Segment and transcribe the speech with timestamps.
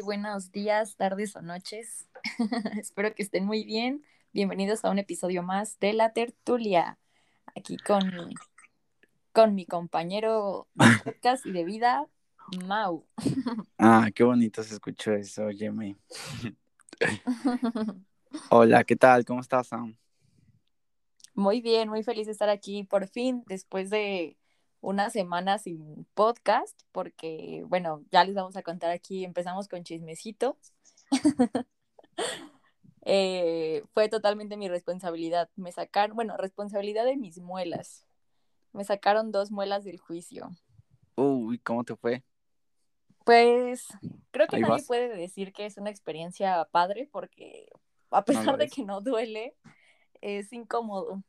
[0.00, 2.08] buenos días, tardes o noches.
[2.80, 4.02] Espero que estén muy bien.
[4.32, 6.98] Bienvenidos a un episodio más de La Tertulia.
[7.54, 8.00] Aquí con,
[9.32, 12.06] con mi compañero de podcast y de vida,
[12.64, 13.06] Mau.
[13.78, 15.96] Ah, qué bonito se escuchó eso, óyeme.
[18.48, 19.24] Hola, ¿qué tal?
[19.24, 19.96] ¿Cómo estás, Sam?
[21.34, 24.36] Muy bien, muy feliz de estar aquí por fin, después de
[24.82, 30.58] una semana sin podcast, porque, bueno, ya les vamos a contar aquí, empezamos con chismecito.
[33.04, 35.50] Eh, fue totalmente mi responsabilidad.
[35.56, 38.06] Me sacaron, bueno, responsabilidad de mis muelas.
[38.72, 40.50] Me sacaron dos muelas del juicio.
[41.16, 42.22] Uy, ¿cómo te fue?
[43.24, 43.88] Pues
[44.30, 47.66] creo que nadie puede decir que es una experiencia padre porque
[48.10, 49.56] a pesar de que no duele,
[50.20, 51.24] es incómodo.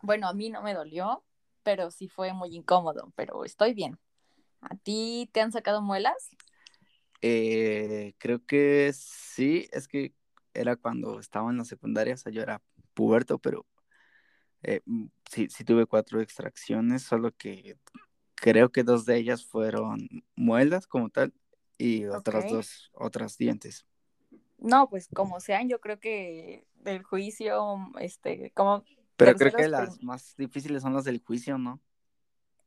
[0.00, 1.22] Bueno, a mí no me dolió,
[1.68, 3.98] pero sí fue muy incómodo, pero estoy bien.
[4.62, 6.30] ¿A ti te han sacado muelas?
[7.20, 10.14] Eh, creo que sí, es que
[10.54, 12.62] era cuando estaba en la secundaria, o sea, yo era
[12.94, 13.66] puberto, pero
[14.62, 17.76] eh, mm, sí, sí tuve cuatro extracciones, solo que
[18.34, 21.34] creo que dos de ellas fueron muelas como tal
[21.76, 23.84] y otras dos, otras dientes.
[24.56, 28.84] No, pues como sean, yo creo que del juicio, este, como
[29.18, 31.80] pero creo que las más difíciles son las del juicio, ¿no?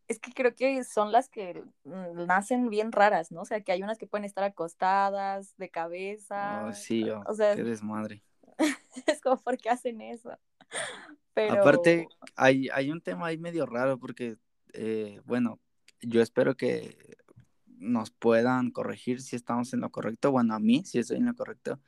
[0.07, 3.41] Es que creo que son las que mm, nacen bien raras, ¿no?
[3.41, 6.65] O sea, que hay unas que pueden estar acostadas, de cabeza.
[6.65, 8.21] Oh, sí, oh, o sea, qué desmadre.
[9.07, 10.37] es como, ¿por qué hacen eso?
[11.33, 11.61] Pero...
[11.61, 14.35] Aparte, hay, hay un tema ahí medio raro porque,
[14.73, 15.59] eh, bueno,
[16.01, 17.15] yo espero que
[17.65, 20.31] nos puedan corregir si estamos en lo correcto.
[20.31, 21.79] Bueno, a mí, si estoy en lo correcto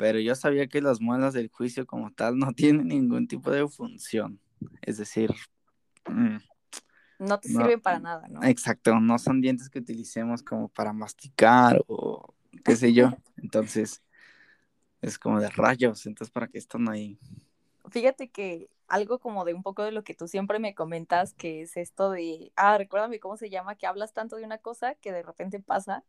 [0.00, 3.68] pero yo sabía que las muelas del juicio como tal no tienen ningún tipo de
[3.68, 4.40] función.
[4.80, 5.30] Es decir,
[6.08, 6.38] mm,
[7.18, 8.42] no te sirven para nada, ¿no?
[8.42, 12.34] Exacto, no son dientes que utilicemos como para masticar o
[12.64, 13.10] qué sé yo.
[13.36, 14.02] Entonces,
[15.02, 17.18] es como de rayos, entonces para qué están ahí.
[17.90, 21.62] Fíjate que algo como de un poco de lo que tú siempre me comentas, que
[21.62, 25.10] es esto de, ah, recuérdame cómo se llama, que hablas tanto de una cosa que
[25.10, 26.04] de repente pasa.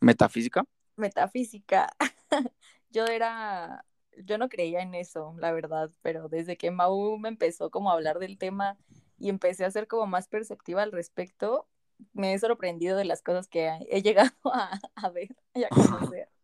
[0.00, 0.64] ¿Metafísica?
[0.96, 1.94] Metafísica.
[2.90, 3.84] yo era,
[4.24, 7.94] yo no creía en eso, la verdad, pero desde que Mau me empezó como a
[7.94, 8.78] hablar del tema
[9.18, 11.66] y empecé a ser como más perceptiva al respecto,
[12.12, 14.30] me he sorprendido de las cosas que he llegado
[14.94, 16.28] a, ver y a conocer.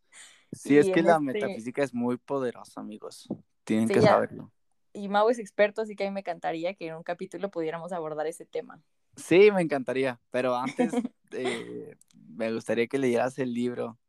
[0.51, 3.27] Sí, es que la este metafísica es muy poderosa, amigos.
[3.65, 4.53] Tienen que saberlo.
[4.93, 7.91] Y Mau es experto, así que a mí me encantaría que en un capítulo pudiéramos
[7.91, 8.81] abordar ese tema.
[9.17, 10.93] Sí, me encantaría, pero antes
[11.31, 11.97] eh,
[12.29, 13.99] me gustaría que leyeras el libro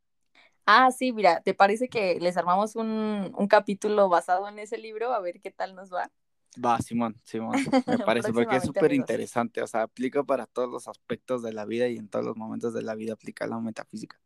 [0.67, 5.13] Ah, sí, mira, ¿te parece que les armamos un, capítulo basado en ese libro?
[5.13, 6.11] A ver qué tal nos va.
[6.63, 7.53] Va, Simón, Simón,
[7.87, 11.67] me parece, porque es súper interesante, o sea, aplica para todos los aspectos de la
[11.67, 14.19] vida y en todos los momentos de la vida aplica la metafísica.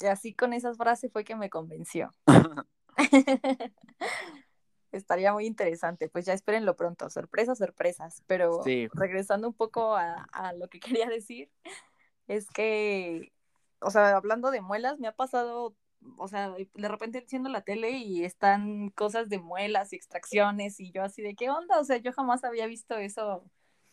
[0.00, 2.10] Y así con esas frases fue que me convenció.
[4.90, 8.62] Estaría muy interesante, pues ya espérenlo pronto, sorpresas, sorpresas, pero
[8.94, 11.50] regresando un poco a, a lo que quería decir,
[12.26, 13.32] es que
[13.82, 15.76] o sea, hablando de muelas, me ha pasado,
[16.16, 20.90] o sea, de repente enciendo la tele y están cosas de muelas y extracciones y
[20.90, 23.44] yo así de qué onda, o sea, yo jamás había visto eso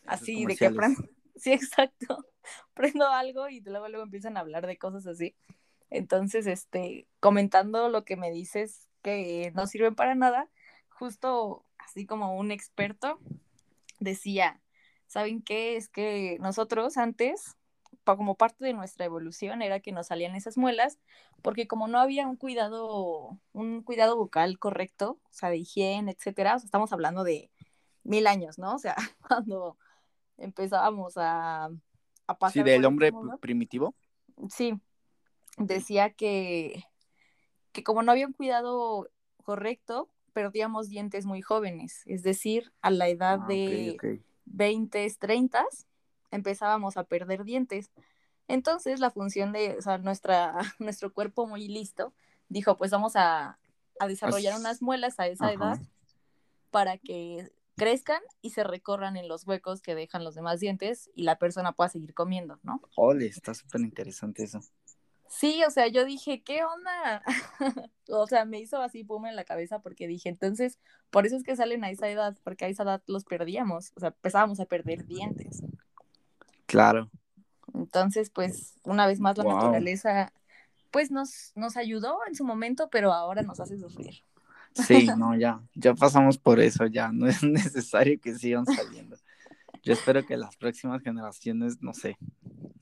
[0.06, 1.02] así de que prendo,
[1.36, 2.24] sí, exacto,
[2.74, 5.34] prendo algo y luego luego empiezan a hablar de cosas así.
[5.90, 10.48] Entonces, este, comentando lo que me dices que no sirven para nada,
[10.88, 13.18] justo así como un experto
[13.98, 14.60] decía,
[15.06, 15.76] ¿saben qué?
[15.76, 17.56] Es que nosotros antes
[18.04, 20.98] como parte de nuestra evolución era que nos salían esas muelas,
[21.42, 26.56] porque como no había un cuidado, un cuidado bucal correcto, o sea, de higiene, etcétera,
[26.56, 27.50] estamos hablando de
[28.02, 28.74] mil años, ¿no?
[28.74, 28.96] O sea,
[29.28, 29.76] cuando
[30.38, 31.70] empezábamos a,
[32.26, 32.52] a pasar.
[32.52, 33.94] Sí, del hombre primitivo.
[34.48, 34.74] Sí,
[35.58, 36.84] decía que,
[37.72, 39.08] que como no había un cuidado
[39.44, 45.66] correcto, perdíamos dientes muy jóvenes, es decir, a la edad ah, de 20, 30
[46.30, 47.90] empezábamos a perder dientes.
[48.48, 52.12] Entonces la función de, o sea, nuestra, nuestro cuerpo muy listo
[52.48, 53.58] dijo, pues vamos a,
[54.06, 55.78] desarrollar unas muelas a esa edad
[56.70, 61.24] para que crezcan y se recorran en los huecos que dejan los demás dientes y
[61.24, 62.80] la persona pueda seguir comiendo, ¿no?
[62.96, 64.60] Ole, está súper interesante eso.
[65.30, 67.22] Sí, o sea, yo dije, ¿qué onda?
[68.08, 70.78] o sea, me hizo así pum en la cabeza porque dije, entonces,
[71.10, 74.00] por eso es que salen a esa edad, porque a esa edad los perdíamos, o
[74.00, 75.62] sea, empezábamos a perder dientes.
[76.70, 77.10] Claro.
[77.74, 80.32] Entonces, pues, una vez más la naturaleza,
[80.92, 84.22] pues nos, nos ayudó en su momento, pero ahora nos hace sufrir.
[84.74, 89.16] Sí, no, ya, ya pasamos por eso, ya no es necesario que sigan saliendo.
[89.82, 92.16] Yo espero que las próximas generaciones, no sé,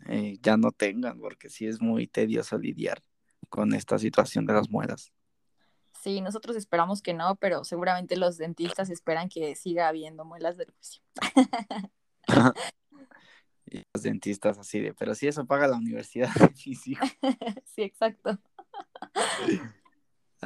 [0.06, 3.02] eh, ya no tengan, porque sí es muy tedioso lidiar
[3.48, 5.12] con esta situación de las muelas.
[6.02, 10.70] Sí, nosotros esperamos que no, pero seguramente los dentistas esperan que siga habiendo muelas del
[10.72, 11.02] juicio.
[13.70, 16.52] y los dentistas así de, pero si eso paga la universidad de
[17.64, 18.38] sí, exacto.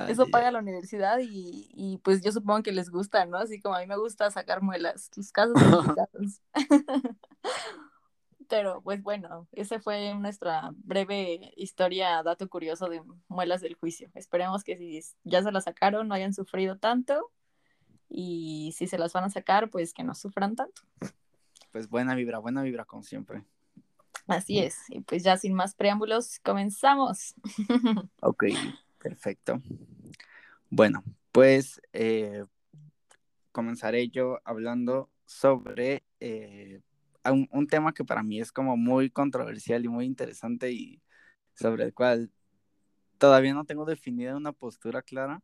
[0.08, 3.38] eso paga la universidad y, y, pues yo supongo que les gusta, ¿no?
[3.38, 6.40] Así como a mí me gusta sacar muelas, tus casos son casos.
[8.48, 14.10] Pero pues bueno, esa fue nuestra breve historia, dato curioso de muelas del juicio.
[14.14, 17.30] Esperemos que si ya se las sacaron no hayan sufrido tanto
[18.10, 20.82] y si se las van a sacar, pues que no sufran tanto.
[21.72, 23.42] Pues buena vibra, buena vibra como siempre.
[24.26, 27.34] Así es, y pues ya sin más preámbulos, comenzamos.
[28.24, 28.44] Ok,
[28.98, 29.60] perfecto.
[30.70, 31.02] Bueno,
[31.32, 32.44] pues eh,
[33.50, 36.80] comenzaré yo hablando sobre eh,
[37.30, 41.02] un, tema que para mí es como muy controversial y muy interesante y
[41.54, 42.30] sobre el cual
[43.18, 45.42] todavía no tengo definida una postura clara.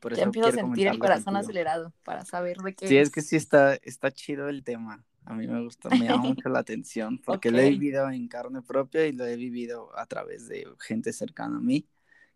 [0.00, 2.88] Por ya empiezo a sentir el corazón acelerado para saber de qué.
[2.88, 3.10] Sí, es.
[3.10, 5.04] que sí está, está chido el tema.
[5.24, 8.62] A mí me gusta, me llama mucho la atención porque lo he vivido en carne
[8.62, 11.86] propia y lo he vivido a través de gente cercana a mí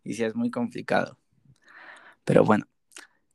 [0.03, 1.17] y sí es muy complicado.
[2.23, 2.65] Pero bueno,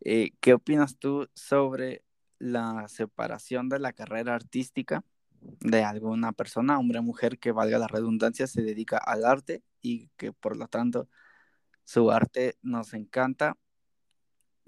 [0.00, 2.02] eh, ¿qué opinas tú sobre
[2.38, 5.04] la separación de la carrera artística
[5.40, 10.08] de alguna persona, hombre o mujer, que valga la redundancia, se dedica al arte y
[10.16, 11.08] que por lo tanto
[11.84, 13.56] su arte nos encanta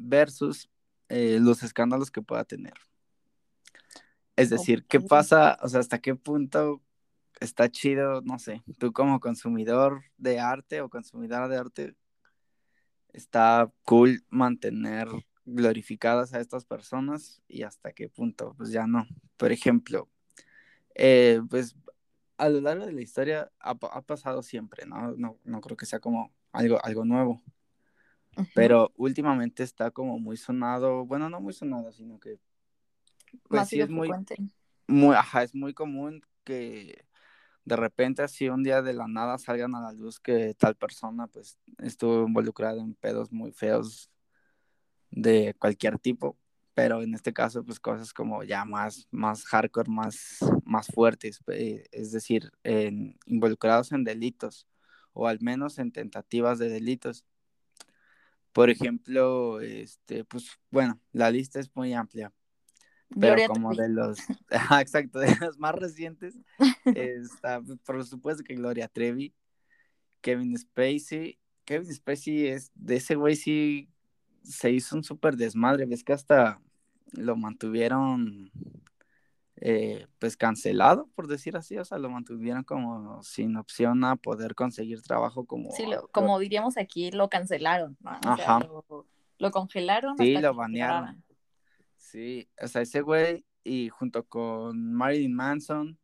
[0.02, 0.68] versus
[1.08, 2.74] eh, los escándalos que pueda tener.
[4.36, 5.58] Es decir, ¿qué pasa?
[5.62, 6.82] O sea, ¿hasta qué punto
[7.40, 8.22] está chido?
[8.22, 11.96] No sé, tú como consumidor de arte o consumidora de arte,
[13.12, 15.08] está cool mantener
[15.44, 19.06] glorificadas a estas personas y hasta qué punto, pues ya no.
[19.36, 20.08] Por ejemplo,
[20.94, 21.76] eh, pues
[22.38, 25.12] a lo largo de la historia ha, pasado siempre, ¿no?
[25.16, 25.38] ¿no?
[25.44, 27.42] No creo que sea como algo, algo nuevo.
[28.54, 32.38] Pero últimamente está como muy sonado, bueno, no muy sonado, sino que
[33.48, 34.10] pues sí es muy,
[34.86, 37.04] muy, ajá, es muy común que
[37.64, 41.26] de repente así un día de la nada salgan a la luz que tal persona
[41.28, 44.10] pues estuvo involucrada en pedos muy feos
[45.10, 46.36] de cualquier tipo,
[46.74, 51.84] pero en este caso, pues cosas como ya más, más hardcore, más, más fuertes, eh,
[51.92, 52.50] es decir,
[53.26, 54.66] involucrados en delitos
[55.12, 57.26] o al menos en tentativas de delitos.
[58.52, 62.32] Por ejemplo, este, pues bueno, la lista es muy amplia,
[63.18, 64.18] pero como de los,
[64.80, 66.38] exacto, de los más recientes,
[66.84, 69.34] está, pues, por supuesto que Gloria Trevi,
[70.20, 73.88] Kevin Spacey, Kevin Spacey es, de ese güey sí
[74.42, 76.60] se hizo un súper desmadre, ves que hasta
[77.12, 78.50] lo mantuvieron
[79.64, 84.56] eh, pues cancelado, por decir así, o sea, lo mantuvieron como sin opción a poder
[84.56, 85.70] conseguir trabajo como...
[85.70, 88.68] Sí, como diríamos aquí, lo cancelaron, Ajá.
[89.38, 90.18] lo, congelaron.
[90.18, 91.22] Sí, lo banearon.
[91.96, 95.96] Sí, o sea, ese güey y junto con Marilyn Manson,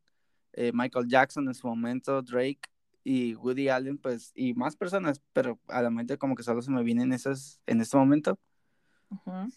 [0.52, 2.60] eh, Michael Jackson en su momento, Drake,
[3.02, 6.70] y Woody Allen, pues, y más personas, pero a la mente como que solo se
[6.70, 8.38] me vienen esas en este momento.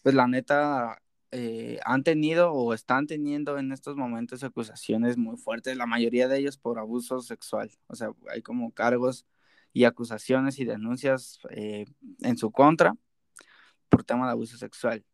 [0.02, 1.00] Pues la neta,
[1.32, 6.40] eh, han tenido o están teniendo en estos momentos acusaciones muy fuertes, la mayoría de
[6.40, 7.72] ellos por abuso sexual.
[7.88, 9.26] O sea, hay como cargos
[9.72, 11.86] y acusaciones y denuncias eh,
[12.20, 12.96] en su contra
[13.88, 15.06] por tema de abuso sexual.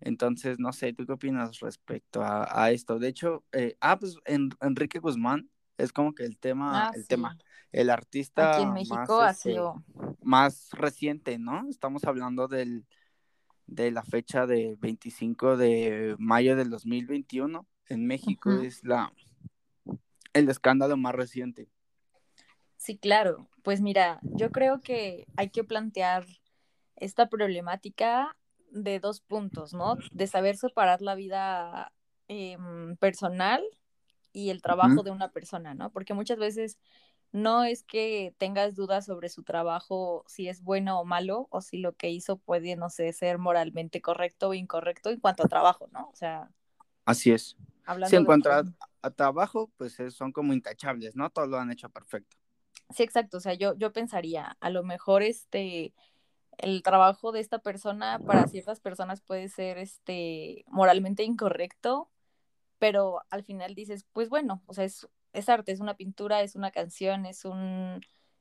[0.00, 2.98] Entonces, no sé, ¿tú qué opinas respecto a, esto?
[2.98, 7.36] De hecho, eh, ah, pues Enrique Guzmán es como que el tema, ah, el tema,
[7.72, 9.84] el artista Aquí en México más, ha este, sido...
[10.22, 11.68] más reciente, ¿no?
[11.68, 12.86] Estamos hablando del,
[13.68, 19.12] de la fecha de 25 de mayo del 2021 en México, es la
[20.32, 21.68] el escándalo más reciente.
[22.76, 23.48] Sí, claro.
[23.62, 26.26] Pues mira, yo creo que hay que plantear
[26.96, 28.36] esta problemática
[28.70, 29.96] de dos puntos, ¿no?
[30.12, 31.92] De saber separar la vida
[32.28, 33.62] em, personal
[34.32, 35.90] y el trabajo de una persona, ¿no?
[35.90, 36.78] Porque muchas veces
[37.32, 41.78] no es que tengas dudas sobre su trabajo, si es bueno o malo, o si
[41.78, 45.88] lo que hizo puede, no sé, ser moralmente correcto o incorrecto en cuanto a trabajo,
[45.92, 46.08] ¿no?
[46.08, 46.50] O sea.
[47.04, 47.56] Así es.
[48.06, 48.64] si en cuanto a,
[49.10, 51.30] trabajo, pues son como intachables, ¿no?
[51.30, 52.36] Todos lo han hecho perfecto.
[52.90, 53.38] Sí, exacto.
[53.38, 55.94] O sea, yo, yo pensaría, a lo mejor este
[56.58, 62.10] el trabajo de esta persona para ciertas personas puede ser este moralmente incorrecto,
[62.78, 66.56] pero al final dices, pues bueno, o sea, es, es arte, es una pintura, es
[66.56, 68.00] una canción, es un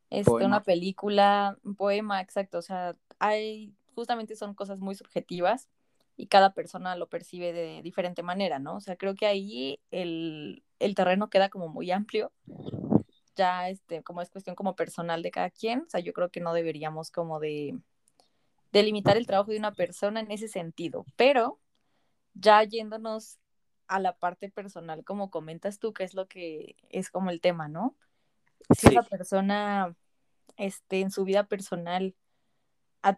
[0.09, 5.69] este, una película, un poema, exacto, o sea, hay justamente son cosas muy subjetivas
[6.15, 8.75] y cada persona lo percibe de diferente manera, ¿no?
[8.75, 12.31] O sea, creo que ahí el, el terreno queda como muy amplio.
[13.35, 16.39] Ya, este, como es cuestión como personal de cada quien, o sea, yo creo que
[16.39, 17.77] no deberíamos como de
[18.71, 21.59] delimitar el trabajo de una persona en ese sentido, pero
[22.33, 23.37] ya yéndonos
[23.87, 27.67] a la parte personal, como comentas tú, que es lo que es como el tema,
[27.67, 27.95] ¿no?
[28.77, 29.95] Si esa persona,
[30.57, 32.15] este, en su vida personal,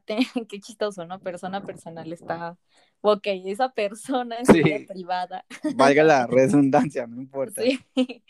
[0.50, 1.20] qué chistoso, ¿no?
[1.20, 2.58] Persona personal está,
[3.02, 5.46] ok, esa persona en su vida privada.
[5.76, 7.62] Valga la redundancia, no importa.
[7.62, 7.80] Sí,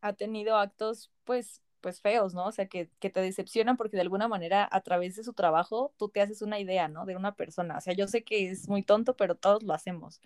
[0.00, 2.46] ha tenido actos, pues, pues feos, ¿no?
[2.46, 5.92] O sea, que, que, te decepcionan porque de alguna manera a través de su trabajo
[5.96, 7.06] tú te haces una idea, ¿no?
[7.06, 7.78] De una persona.
[7.78, 10.20] O sea, yo sé que es muy tonto, pero todos lo hacemos.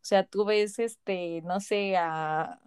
[0.00, 2.60] O sea, tú ves, este, no sé, a...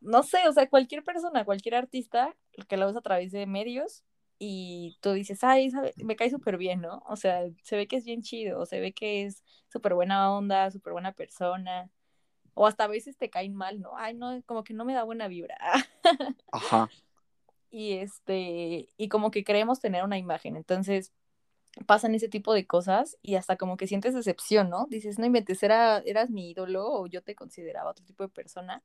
[0.00, 2.34] No, sé, o sea, cualquier persona, cualquier artista
[2.68, 4.02] que lo ves a través de medios
[4.38, 7.02] y tú dices, ay, me cae súper bien, ¿no?
[7.06, 10.70] O sea, se ve que es bien chido, se ve que es súper buena onda,
[10.70, 11.90] súper buena persona.
[12.54, 13.96] O hasta a veces te caen mal, ¿no?
[13.96, 15.56] Ay, no, como que no me da buena vibra.
[16.52, 16.88] Ajá.
[17.76, 20.54] Y este, y como que creemos tener una imagen.
[20.54, 21.12] Entonces,
[21.86, 24.86] pasan ese tipo de cosas y hasta como que sientes decepción, ¿no?
[24.88, 28.82] Dices, no inventes, era, eras mi ídolo o yo te consideraba otro tipo de persona.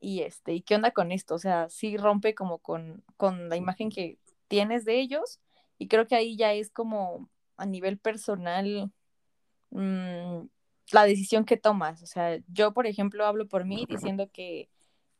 [0.00, 1.34] Y este, ¿y qué onda con esto?
[1.34, 4.18] O sea, sí rompe como con, con la imagen que
[4.48, 5.40] tienes de ellos
[5.78, 8.92] y creo que ahí ya es como a nivel personal
[9.70, 10.46] mmm,
[10.92, 12.02] la decisión que tomas.
[12.02, 14.68] O sea, yo, por ejemplo, hablo por mí diciendo que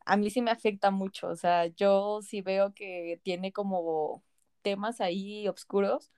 [0.04, 1.28] a mí sí me afecta mucho.
[1.28, 4.22] O sea, yo sí veo que tiene como
[4.62, 6.10] temas ahí oscuros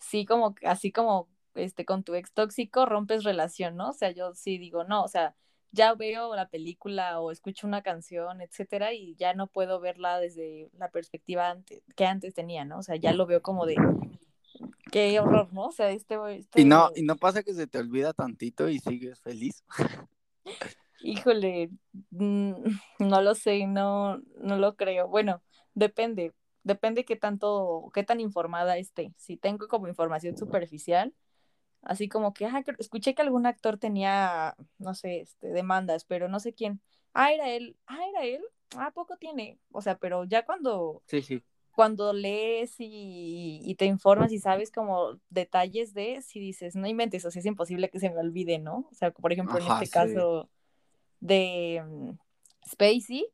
[0.00, 3.90] sí como, así como este, con tu ex tóxico rompes relación, ¿no?
[3.90, 5.34] O sea, yo sí digo, no, o sea,
[5.72, 10.70] ya veo la película o escucho una canción, etcétera, y ya no puedo verla desde
[10.76, 11.58] la perspectiva
[11.96, 12.78] que antes tenía, ¿no?
[12.78, 13.76] O sea, ya lo veo como de
[14.90, 15.66] qué horror, ¿no?
[15.66, 16.60] O sea, este, este...
[16.60, 19.64] Y no, y no pasa que se te olvida tantito y sigues feliz.
[21.02, 21.70] Híjole,
[22.10, 22.52] mm,
[22.98, 25.08] no lo sé, no, no lo creo.
[25.08, 25.42] Bueno,
[25.74, 29.12] depende, depende qué tanto, qué tan informada esté.
[29.16, 31.14] Si tengo como información superficial,
[31.82, 36.40] así como que, ah, escuché que algún actor tenía, no sé, este, demandas, pero no
[36.40, 36.80] sé quién.
[37.14, 38.42] Ah, era él, ah, era él,
[38.76, 39.58] ah, poco tiene.
[39.72, 41.42] O sea, pero ya cuando, sí, sí.
[41.74, 47.24] cuando lees y, y te informas y sabes como detalles de, si dices, no inventes,
[47.24, 48.88] o sea, es imposible que se me olvide, ¿no?
[48.90, 50.48] O sea, por ejemplo, en este caso
[51.20, 52.16] de um,
[52.68, 53.26] Spacey,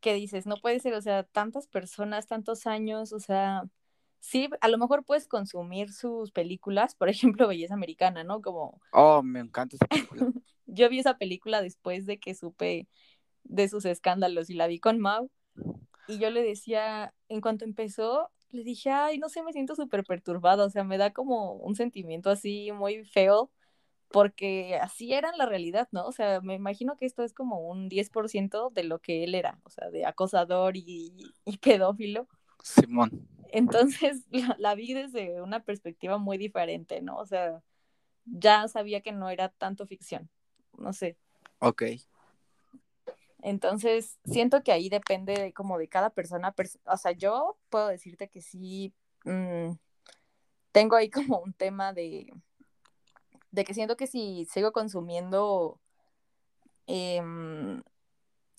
[0.00, 3.64] que dices, no puede ser, o sea, tantas personas, tantos años, o sea,
[4.20, 8.42] sí, a lo mejor puedes consumir sus películas, por ejemplo, Belleza Americana, ¿no?
[8.42, 8.80] Como...
[8.92, 10.32] Oh, me encanta esa película.
[10.66, 12.88] Yo vi esa película después de que supe
[13.44, 15.30] de sus escándalos y la vi con Mau
[16.08, 20.04] y yo le decía, en cuanto empezó, le dije, ay, no sé, me siento súper
[20.04, 23.50] perturbada, o sea, me da como un sentimiento así muy feo
[24.10, 26.06] porque así era la realidad, ¿no?
[26.06, 29.60] O sea, me imagino que esto es como un 10% de lo que él era,
[29.64, 32.28] o sea, de acosador y, pedófilo.
[32.62, 33.28] Simón.
[33.50, 34.24] Entonces
[34.58, 37.16] la, vi desde una perspectiva muy diferente, ¿no?
[37.16, 37.62] O sea,
[38.24, 40.28] ya sabía que no era tanto ficción,
[40.78, 41.16] no sé.
[41.58, 41.82] Ok.
[43.42, 46.54] Entonces, siento que ahí depende como de cada persona.
[46.86, 48.92] o sea, yo puedo decirte que sí,
[49.24, 49.70] mm,
[50.72, 52.32] tengo ahí como un tema de,
[53.56, 55.80] de que siento que si sigo consumiendo
[56.86, 57.82] em,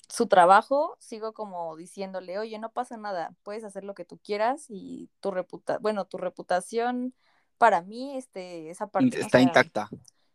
[0.10, 4.66] su trabajo, sigo como diciéndole, oye, no pasa nada, puedes hacer lo que tú quieras
[4.70, 7.14] y tu reputación, bueno, tu reputación
[7.60, 9.88] para mí, este, esa parte está intacta.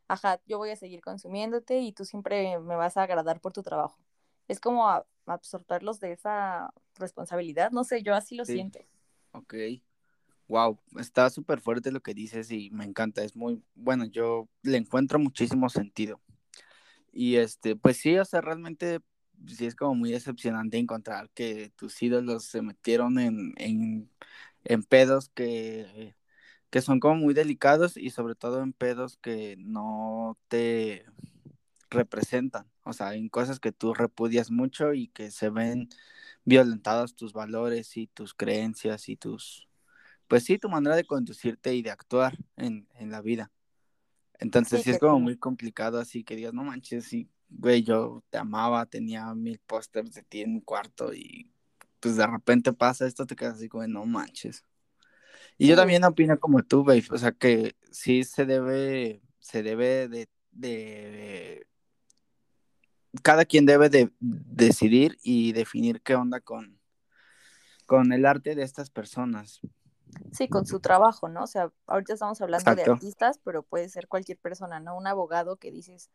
[0.06, 3.64] Ajá, yo voy a seguir consumiéndote y tú siempre me vas a agradar por tu
[3.64, 3.98] trabajo.
[4.46, 4.88] Es como
[5.26, 8.78] absorberlos de esa responsabilidad, no sé, yo así lo siento.
[9.32, 9.54] Ok
[10.48, 14.76] wow, está súper fuerte lo que dices y me encanta, es muy, bueno, yo le
[14.78, 16.20] encuentro muchísimo sentido.
[17.12, 19.00] Y este, pues sí, o sea, realmente
[19.46, 24.10] sí es como muy decepcionante encontrar que tus ídolos se metieron en, en,
[24.64, 26.16] en pedos que,
[26.70, 31.06] que son como muy delicados y sobre todo en pedos que no te
[31.90, 35.88] representan, o sea, en cosas que tú repudias mucho y que se ven
[36.44, 39.68] violentados tus valores y tus creencias y tus
[40.32, 43.52] pues sí, tu manera de conducirte y de actuar en, la vida.
[44.38, 48.38] Entonces sí, es como muy complicado así que digas, no manches, sí, güey, yo te
[48.38, 51.52] amaba, tenía mil pósters de ti en mi cuarto y
[52.00, 54.64] pues de repente pasa esto, te quedas así como, no manches.
[55.58, 60.08] Y yo también opino como tú, güey, o sea que sí se debe, se debe
[60.08, 61.66] de, de
[63.22, 66.80] cada quien debe de decidir y definir qué onda con,
[67.84, 69.60] con el arte de estas personas.
[70.32, 71.44] Sí, con su trabajo, ¿no?
[71.44, 74.96] O sea, ahorita estamos hablando de artistas, pero puede ser cualquier persona, ¿no?
[74.96, 76.10] Un abogado que dices,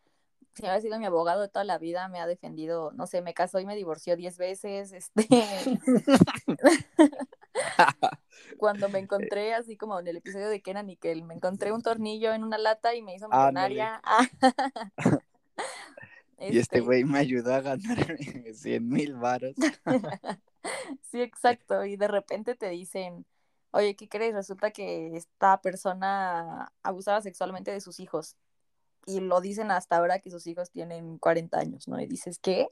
[0.57, 3.35] si ha sido mi abogado de toda la vida, me ha defendido, no sé, me
[3.35, 5.27] casó y me divorció diez veces, este...
[8.57, 12.33] Cuando me encontré, así como en el episodio de Kenan y me encontré un tornillo
[12.33, 14.01] en una lata y me hizo millonaria.
[16.39, 18.17] y este, este güey me ayudó a ganar
[18.53, 19.55] 100 mil varos.
[21.01, 21.85] sí, exacto.
[21.85, 23.25] Y de repente te dicen,
[23.77, 24.33] oye, ¿qué crees?
[24.33, 28.35] Resulta que esta persona abusaba sexualmente de sus hijos.
[29.05, 31.99] Y lo dicen hasta ahora que sus hijos tienen 40 años, ¿no?
[32.01, 32.69] Y dices, ¿qué?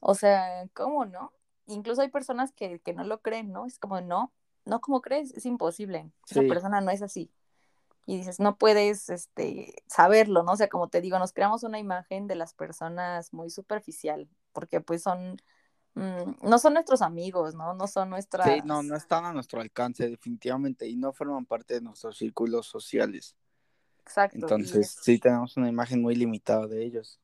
[0.00, 1.32] O sea, ¿cómo no?
[1.66, 3.66] Incluso hay personas que, no lo creen, ¿no?
[3.66, 4.32] Es como, no,
[4.64, 5.32] no, como crees?
[5.32, 6.10] Es imposible.
[6.28, 7.32] Esa persona no es así.
[8.06, 10.52] Y dices, no puedes este, saberlo, ¿no?
[10.52, 14.80] O sea, como te digo, nos creamos una imagen de las personas muy superficial, porque
[14.80, 15.38] pues son
[15.94, 17.74] no son nuestros amigos, ¿no?
[17.74, 18.46] No son nuestras...
[18.46, 22.66] Sí, no, no están a nuestro alcance definitivamente y no forman parte de nuestros círculos
[22.66, 23.36] sociales.
[24.02, 24.38] Exacto.
[24.38, 27.20] Entonces sí tenemos una imagen muy limitada de ellos.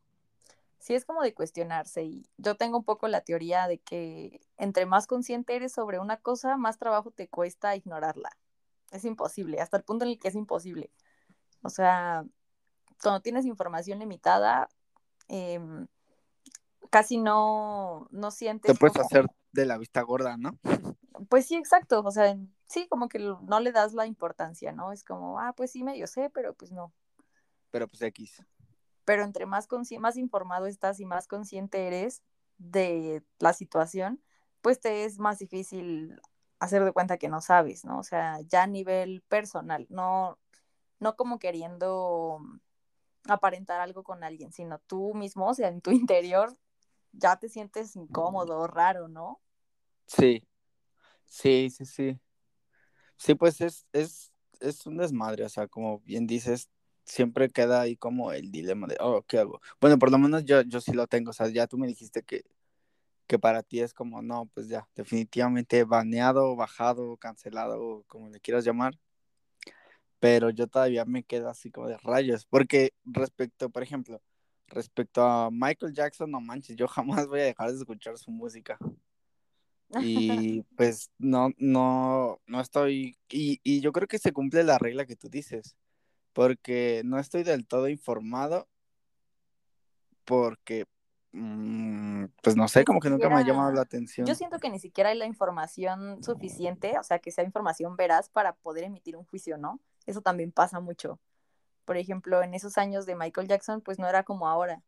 [0.79, 4.85] Sí, es como de cuestionarse y yo tengo un poco la teoría de que entre
[4.85, 8.31] más consciente eres sobre una cosa, más trabajo te cuesta ignorarla.
[8.91, 10.91] Es imposible, hasta el punto en el que es imposible.
[11.63, 12.27] O sea,
[13.03, 14.69] cuando tienes información limitada,
[15.29, 15.59] eh,
[16.91, 18.73] casi no, no sientes.
[18.73, 20.59] Te puedes hacer de la vista gorda, ¿no?
[21.29, 22.03] Pues sí, exacto.
[22.05, 22.37] O sea,
[22.67, 24.91] sí, como que no le das la importancia, ¿no?
[24.91, 26.93] Es como, ah, pues sí, medio sé, pero pues no.
[27.71, 28.43] Pero pues X.
[29.05, 29.69] Pero entre más,
[30.01, 32.23] más informado estás y más consciente eres
[32.59, 34.21] de la situación,
[34.61, 36.21] pues te es más difícil
[36.59, 37.99] hacer de cuenta que no sabes, ¿no?
[37.99, 40.39] O sea, ya a nivel personal, no,
[40.99, 42.41] no como queriendo
[43.29, 46.57] aparentar algo con alguien, sino tú mismo, o sea, en tu interior,
[47.19, 49.41] ya te sientes incómodo, raro, ¿no?
[50.07, 50.47] Sí,
[51.27, 52.21] sí, sí, sí.
[53.17, 56.69] Sí, pues es, es, es un desmadre, o sea, como bien dices,
[57.05, 59.61] siempre queda ahí como el dilema de, oh, ¿qué hago?
[59.81, 62.23] Bueno, por lo menos yo, yo sí lo tengo, o sea, ya tú me dijiste
[62.23, 62.45] que,
[63.27, 68.65] que para ti es como, no, pues ya, definitivamente baneado, bajado, cancelado, como le quieras
[68.65, 68.99] llamar.
[70.21, 74.23] Pero yo todavía me quedo así como de rayos, porque respecto, por ejemplo,
[74.69, 78.79] Respecto a Michael Jackson, no manches, yo jamás voy a dejar de escuchar su música.
[80.01, 85.07] Y pues no, no, no estoy, y, y yo creo que se cumple la regla
[85.07, 85.77] que tú dices,
[86.33, 88.69] porque no estoy del todo informado,
[90.25, 90.87] porque,
[91.33, 94.27] mm, pues no sé, como que nunca me ha llamado la atención.
[94.27, 98.29] Yo siento que ni siquiera hay la información suficiente, o sea, que sea información veraz
[98.31, 99.81] para poder emitir un juicio, ¿no?
[100.07, 101.21] Eso también pasa mucho
[101.85, 104.83] por ejemplo, en esos años de Michael Jackson, pues no era como ahora.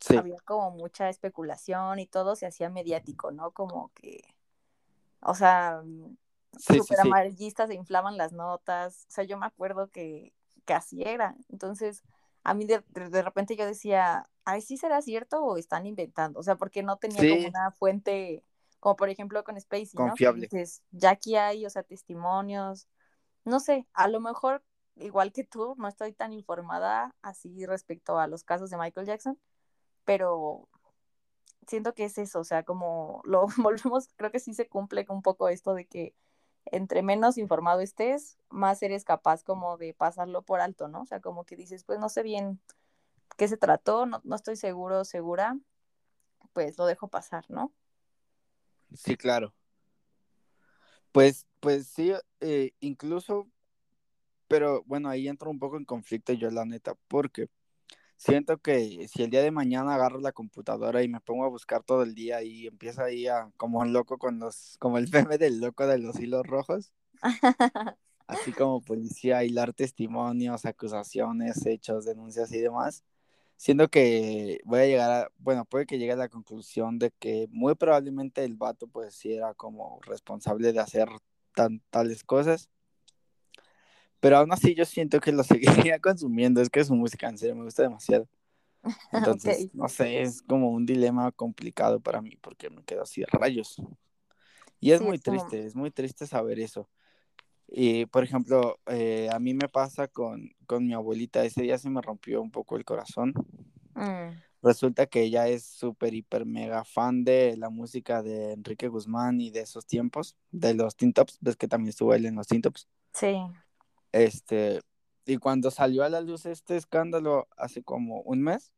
[0.00, 0.16] Sí.
[0.16, 3.52] Había como mucha especulación y todo se hacía mediático, ¿no?
[3.52, 4.22] Como que,
[5.20, 5.82] o sea,
[6.58, 9.06] súper amarillistas se inflaban las notas.
[9.08, 10.32] O sea, yo me acuerdo que,
[10.64, 11.36] que así era.
[11.48, 12.02] Entonces,
[12.42, 12.82] a mí de,
[13.22, 16.38] repente yo decía, ay, ¿sí será cierto o están inventando?
[16.38, 18.44] O sea, porque no tenía como una fuente,
[18.80, 20.08] como por ejemplo con Spacey, ¿no?
[20.08, 20.48] Confiable.
[20.90, 22.86] ya aquí hay, o sea, testimonios.
[23.46, 24.62] No sé, a lo mejor
[24.96, 29.38] igual que tú, no estoy tan informada así respecto a los casos de Michael Jackson,
[30.04, 30.68] pero
[31.66, 35.22] siento que es eso, o sea, como lo volvemos, creo que sí se cumple un
[35.22, 36.14] poco esto de que
[36.66, 41.02] entre menos informado estés, más eres capaz como de pasarlo por alto, ¿no?
[41.02, 42.60] O sea, como que dices, pues no sé bien
[43.36, 45.58] qué se trató, no, no estoy seguro, segura,
[46.52, 47.72] pues lo dejo pasar, ¿no?
[48.94, 49.52] Sí, claro.
[51.12, 53.48] Pues, pues sí, eh, incluso
[54.54, 57.48] pero bueno, ahí entro un poco en conflicto yo, la neta, porque
[58.16, 61.82] siento que si el día de mañana agarro la computadora y me pongo a buscar
[61.82, 65.38] todo el día y empiezo ahí a, como un loco con los, como el meme
[65.38, 66.92] del loco de los hilos rojos,
[68.28, 73.02] así como policía, hilar testimonios, acusaciones, hechos, denuncias y demás,
[73.56, 77.48] siento que voy a llegar a, bueno, puede que llegue a la conclusión de que
[77.50, 81.08] muy probablemente el vato pues sí era como responsable de hacer
[81.56, 82.70] tan, tales cosas
[84.24, 85.42] pero aún así yo siento que lo
[85.84, 88.26] seguiría consumiendo, es que su música en serio me gusta demasiado.
[89.12, 93.76] Entonces, no sé, es como un dilema complicado para mí porque me quedo así rayos.
[94.80, 96.88] Y es muy triste, es muy triste saber eso.
[97.68, 101.90] Y, por ejemplo, eh, a mí me pasa con, con, mi abuelita, ese día se
[101.90, 103.34] me rompió un poco el corazón.
[103.94, 104.38] Mm.
[104.62, 109.50] Resulta que ella es súper, hiper, mega fan de la música de Enrique Guzmán y
[109.50, 112.62] de esos tiempos, de los Teen Tops, ves que también estuvo él en los Teen
[112.62, 112.88] Tops.
[113.12, 113.36] Sí.
[114.14, 114.80] Este,
[115.26, 118.72] y cuando salió a la luz este escándalo hace como un mes,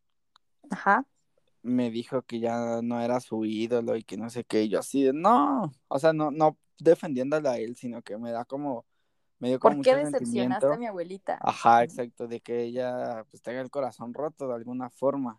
[1.61, 4.79] me dijo que ya no era su ídolo y que no sé qué, y yo
[4.79, 8.87] así de, no, o sea, no, no defendiéndole a él, sino que me da como,
[9.39, 11.39] me dio como ¿Por qué decepcionaste a mi abuelita?
[11.43, 15.39] Ajá, exacto, de que ella pues tenga el corazón roto de alguna forma.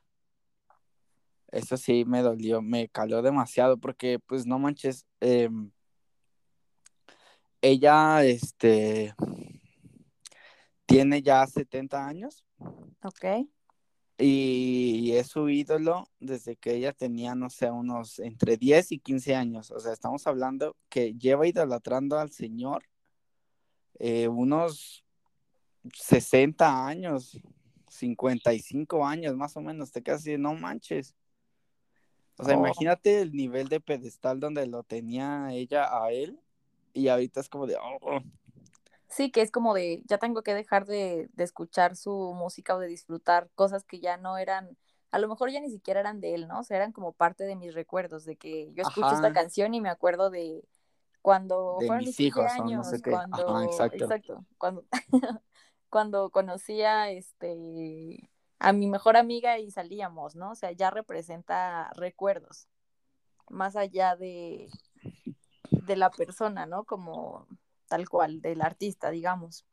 [1.47, 5.71] Eso sí me dolió, me caló demasiado porque pues no manches, em,
[7.61, 9.15] ella este
[10.87, 12.43] tiene ya 70 años.
[13.03, 13.25] Ok.
[14.17, 19.35] Y es su ídolo desde que ella tenía, no sé, unos entre 10 y 15
[19.35, 19.69] años.
[19.69, 22.83] O sea, estamos hablando que lleva idolatrando al Señor
[23.99, 25.05] eh, unos
[25.93, 27.39] 60 años,
[27.89, 29.91] 55 años más o menos.
[29.91, 31.15] Te quedas así, no manches.
[32.39, 32.59] O sea, oh.
[32.59, 36.39] imagínate el nivel de pedestal donde lo tenía ella a él.
[36.93, 38.19] Y ahorita es como de, oh,
[39.09, 42.87] Sí, que es como de, ya tengo que dejar de, escuchar su música o de
[42.87, 44.77] disfrutar cosas que ya no eran,
[45.11, 46.59] a lo mejor ya ni siquiera eran de él, ¿no?
[46.59, 49.81] O sea, eran como parte de mis recuerdos, de que yo escucho esta canción y
[49.81, 50.63] me acuerdo de
[51.21, 54.45] cuando fueron mis hijos, años, cuando, exacto.
[54.57, 54.85] cuando,
[55.89, 60.51] cuando conocía este a mi mejor amiga y salíamos, ¿no?
[60.51, 62.67] O sea, ya representa recuerdos,
[63.49, 64.69] más allá de,
[65.69, 66.83] de la persona, ¿no?
[66.83, 67.47] Como
[67.87, 69.65] tal cual, del artista, digamos.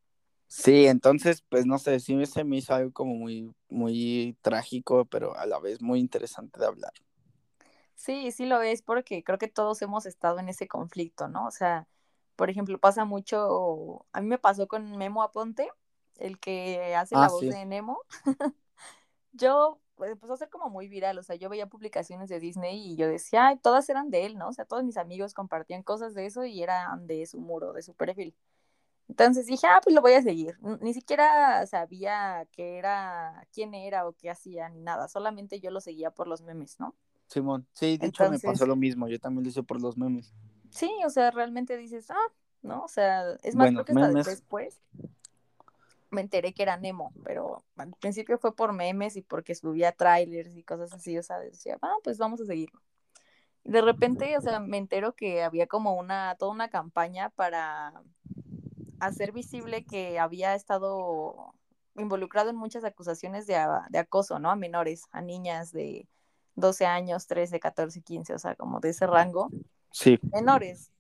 [0.47, 5.37] Sí, entonces, pues no sé, sí se me hizo algo como muy, muy trágico, pero
[5.37, 6.93] a la vez muy interesante de hablar.
[7.97, 11.47] Sí, sí lo es, porque creo que todos hemos estado en ese conflicto, ¿no?
[11.47, 11.89] O sea,
[12.37, 15.71] por ejemplo, pasa mucho, a mí me pasó con Memo Aponte,
[16.19, 18.01] el que hace la ah, voz de Nemo.
[19.33, 22.93] yo, pues empezó a ser como muy viral, o sea, yo veía publicaciones de Disney
[22.93, 24.49] y yo decía, ay, todas eran de él, ¿no?
[24.49, 27.83] O sea, todos mis amigos compartían cosas de eso y eran de su muro, de
[27.83, 28.35] su perfil.
[29.09, 30.57] Entonces dije, ah, pues lo voy a seguir.
[30.81, 35.81] Ni siquiera sabía qué era, quién era o qué hacía, ni nada, solamente yo lo
[35.81, 36.95] seguía por los memes, ¿no?
[37.27, 40.35] Simón, sí, de hecho me pasó lo mismo, yo también lo hice por los memes.
[40.71, 42.83] Sí, o sea, realmente dices, ah, ¿no?
[42.83, 44.81] O sea, es más, creo que hasta después
[46.11, 50.57] me enteré que era Nemo, pero al principio fue por memes y porque subía trailers
[50.57, 52.81] y cosas así, o sea, decía, ah, pues vamos a seguirlo.
[53.65, 57.93] De repente, o sea, me entero que había como una, toda una campaña para
[59.01, 61.55] hacer visible que había estado
[61.97, 63.55] involucrado en muchas acusaciones de,
[63.89, 64.51] de acoso, ¿no?
[64.51, 66.09] A menores, a niñas de
[66.57, 69.49] 12 años, 13, 14, 15, o sea, como de ese rango.
[69.91, 70.19] Sí.
[70.33, 70.91] Menores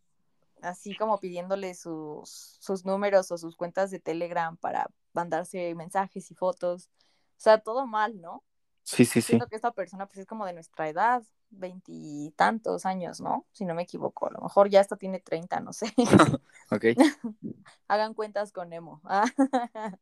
[0.64, 6.34] así como pidiéndole sus, sus números o sus cuentas de Telegram para mandarse mensajes y
[6.34, 6.90] fotos.
[7.36, 8.42] O sea, todo mal, ¿no?
[8.82, 13.46] Sí, sí, Siento que esta persona pues es como de nuestra edad, veintitantos años, ¿no?
[13.52, 15.86] Si no me equivoco, a lo mejor ya hasta tiene treinta, no sé.
[16.70, 16.84] ok.
[17.88, 19.00] Hagan cuentas con Emo.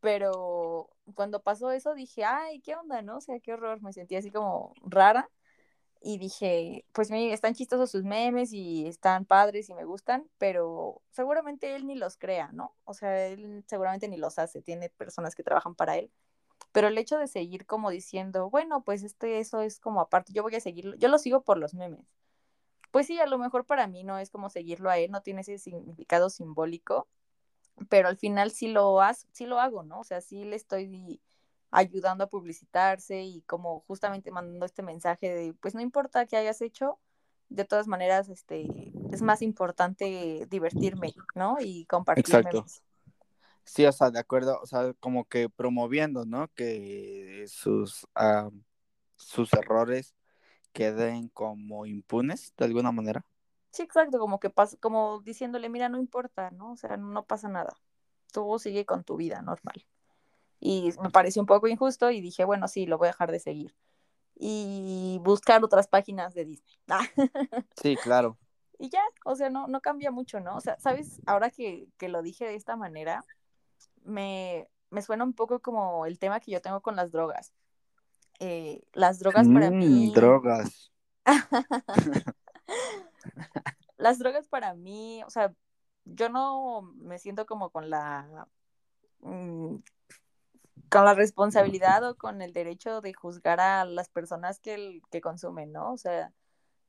[0.00, 3.16] Pero cuando pasó eso dije, ay, ¿qué onda, no?
[3.16, 5.28] O sea, qué horror, me sentí así como rara
[6.00, 11.02] y dije, pues me, están chistosos sus memes y están padres y me gustan, pero
[11.10, 12.74] seguramente él ni los crea, ¿no?
[12.84, 16.10] O sea, él seguramente ni los hace, tiene personas que trabajan para él.
[16.72, 20.42] Pero el hecho de seguir como diciendo, bueno, pues este, eso es como aparte, yo
[20.42, 22.06] voy a seguirlo, yo lo sigo por los memes.
[22.90, 25.42] Pues sí, a lo mejor para mí no es como seguirlo a él, no tiene
[25.42, 27.08] ese significado simbólico,
[27.88, 28.98] pero al final sí lo,
[29.32, 30.00] sí lo hago, ¿no?
[30.00, 31.20] O sea, sí le estoy
[31.70, 36.60] ayudando a publicitarse y como justamente mandando este mensaje de, pues no importa qué hayas
[36.60, 36.98] hecho,
[37.48, 38.66] de todas maneras, este,
[39.10, 41.56] es más importante divertirme, ¿no?
[41.60, 42.24] Y compartir.
[42.24, 42.64] Exacto.
[43.64, 46.48] Sí, o sea, de acuerdo, o sea, como que promoviendo, ¿no?
[46.54, 48.06] Que sus,
[49.16, 50.14] sus errores
[50.72, 53.24] queden como impunes de alguna manera.
[53.70, 56.72] Sí, exacto, como que pasa, como diciéndole, mira, no importa, ¿no?
[56.72, 57.74] O sea, no pasa nada.
[58.32, 59.84] Tú sigue con tu vida normal.
[60.60, 63.38] Y me pareció un poco injusto y dije, bueno, sí, lo voy a dejar de
[63.38, 63.74] seguir.
[64.34, 66.76] Y buscar otras páginas de Disney.
[67.80, 68.38] sí, claro.
[68.78, 70.56] Y ya, o sea, no, no cambia mucho, ¿no?
[70.56, 71.20] O sea, ¿sabes?
[71.26, 73.24] Ahora que, lo dije de esta manera,
[74.04, 74.68] me,
[75.04, 77.52] suena un poco como el tema que yo tengo con las drogas.
[78.38, 80.12] Eh, las drogas para mm, mí.
[80.14, 80.92] Drogas.
[83.96, 85.52] las drogas para mí, o sea,
[86.04, 88.46] yo no me siento como con la
[89.20, 89.76] mm,
[90.90, 95.72] con la responsabilidad o con el derecho de juzgar a las personas que, que consumen,
[95.72, 95.92] ¿no?
[95.92, 96.32] O sea,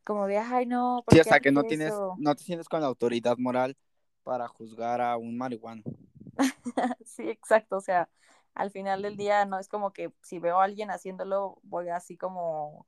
[0.04, 1.04] como de, ay, no.
[1.10, 3.78] sí, o sea, que no tienes, no te sientes con la autoridad moral
[4.24, 5.84] para juzgar a un marihuano.
[7.06, 8.10] sí, exacto, o sea,
[8.54, 12.18] al final del día no es como que si veo a alguien haciéndolo, voy así
[12.18, 12.86] como,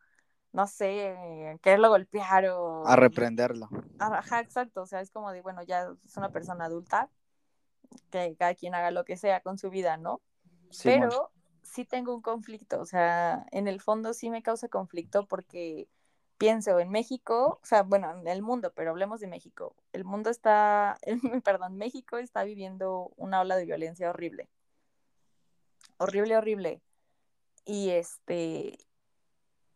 [0.52, 2.88] no sé, quererlo golpear o...
[2.88, 3.70] A reprenderlo.
[4.00, 7.10] Ajá, exacto, o sea, es como de, bueno, ya es una persona adulta,
[8.10, 10.22] que cada quien haga lo que sea con su vida, ¿no?
[10.84, 11.32] Pero
[11.62, 15.88] sí tengo un conflicto, o sea, en el fondo sí me causa conflicto porque
[16.38, 19.76] pienso en México, o sea, bueno, en el mundo, pero hablemos de México.
[19.94, 20.98] El mundo está,
[21.46, 24.50] perdón, México está viviendo una ola de violencia horrible.
[25.98, 26.82] Horrible, horrible.
[27.64, 28.80] Y este,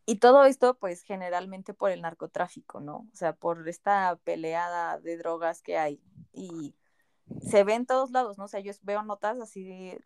[0.08, 3.08] y todo esto, pues, generalmente por el narcotráfico, ¿no?
[3.12, 6.02] O sea, por esta peleada de drogas que hay.
[6.32, 6.76] Y
[7.42, 8.46] se ve en todos lados, ¿no?
[8.46, 9.98] O sea, yo veo notas así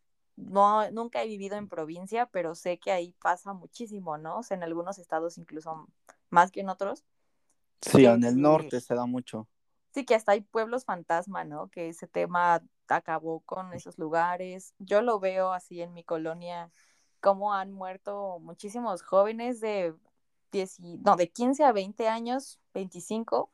[0.49, 4.39] no, nunca he vivido en provincia, pero sé que ahí pasa muchísimo, ¿no?
[4.39, 5.88] O sea, en algunos estados incluso
[6.29, 7.05] más que en otros.
[7.81, 9.47] Sí, en el norte se da mucho.
[9.93, 11.69] Sí, que hasta hay pueblos fantasma, ¿no?
[11.69, 14.73] Que ese tema acabó con esos lugares.
[14.79, 16.71] Yo lo veo así en mi colonia,
[17.21, 19.95] como han muerto muchísimos jóvenes de,
[20.51, 23.51] 10, no, de 15 a 20 años, 25,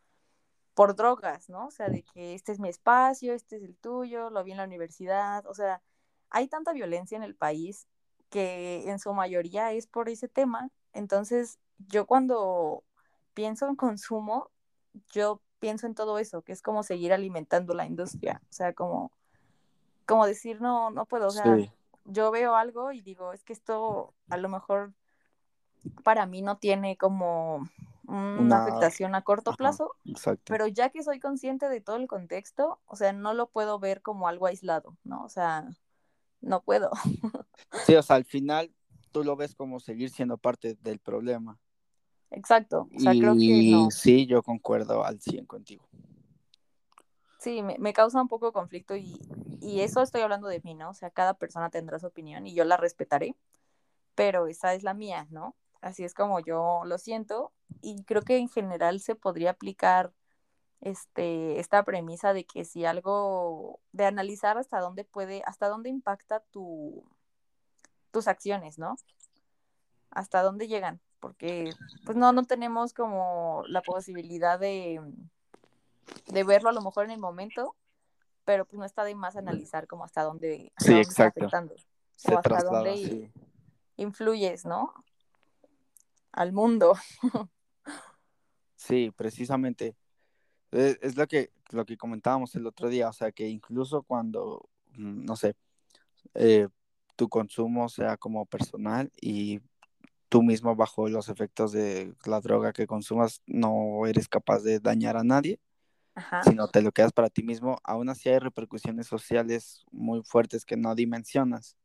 [0.74, 1.68] por drogas, ¿no?
[1.68, 4.58] O sea, de que este es mi espacio, este es el tuyo, lo vi en
[4.58, 5.82] la universidad, o sea,
[6.30, 7.88] hay tanta violencia en el país
[8.30, 10.70] que en su mayoría es por ese tema.
[10.94, 12.84] Entonces, yo cuando
[13.34, 14.50] pienso en consumo,
[15.12, 19.12] yo pienso en todo eso, que es como seguir alimentando la industria, o sea, como,
[20.06, 21.58] como decir, no, no puedo, o sea,
[22.06, 24.94] yo veo algo y digo, es que esto a lo mejor
[26.04, 27.68] para mí no tiene como
[28.08, 29.96] una, afectación a corto plazo,
[30.46, 34.02] pero ya que soy consciente de todo el contexto, o sea, no lo puedo ver
[34.02, 35.24] como algo aislado, ¿no?
[35.24, 35.68] O sea,
[36.46, 36.92] no puedo.
[37.86, 38.74] Sí, o sea, al final
[39.12, 41.60] tú lo ves como seguir siendo parte del problema.
[42.32, 42.88] Exacto.
[42.96, 43.92] O sea, creo que no.
[43.92, 45.88] Sí, yo concuerdo al 100 contigo.
[47.40, 49.20] Sí, me, causa un poco de conflicto y,
[49.62, 50.90] y, eso estoy hablando de mí, ¿no?
[50.90, 53.36] O sea, cada persona tendrá su opinión y yo la respetaré,
[54.16, 55.56] pero esa es la mía, ¿no?
[55.80, 60.12] Así es como yo lo siento y creo que en general se podría aplicar
[60.82, 66.42] este, esta premisa de que si algo, de analizar hasta dónde puede, hasta dónde impacta
[66.52, 67.04] tu,
[68.12, 68.96] tus acciones, ¿no?
[70.12, 71.72] Hasta dónde llegan, porque
[72.06, 75.02] pues no, no tenemos como la posibilidad de,
[76.28, 77.76] de verlo a lo mejor en el momento,
[78.46, 82.64] pero pues no está de más analizar como hasta dónde, sí, está afectando, o hasta
[82.64, 83.32] dónde
[83.98, 84.94] influyes, ¿no?
[86.32, 86.94] Al mundo.
[88.76, 89.96] sí, precisamente
[90.76, 95.26] es, lo que, lo que comentábamos el otro día, o sea, que incluso cuando, mm,
[95.26, 95.56] no sé,
[96.34, 96.68] eh,
[97.16, 99.62] tu consumo sea como personal y
[100.28, 105.16] tú mismo bajo los efectos de la droga que consumas no eres capaz de dañar
[105.16, 105.60] a nadie,
[106.44, 110.78] sino te lo quedas para ti mismo, aún así hay repercusiones sociales muy fuertes que
[110.78, 111.78] no dimensionas.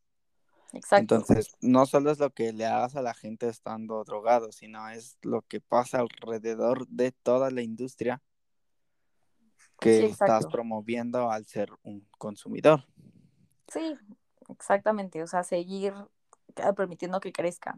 [0.72, 1.16] Exacto.
[1.16, 5.18] Entonces, no solo es lo que le hagas a la gente estando drogado, sino es
[5.22, 8.22] lo que pasa alrededor de toda la industria
[9.80, 12.84] que estás promoviendo al ser un consumidor.
[13.68, 13.96] Sí,
[14.48, 15.94] exactamente, o sea, seguir
[16.76, 17.76] permitiendo que crezca.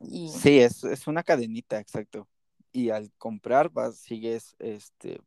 [0.00, 2.28] Sí, es, es, una cadenita, exacto.
[2.72, 5.20] Y al comprar vas, sigues este,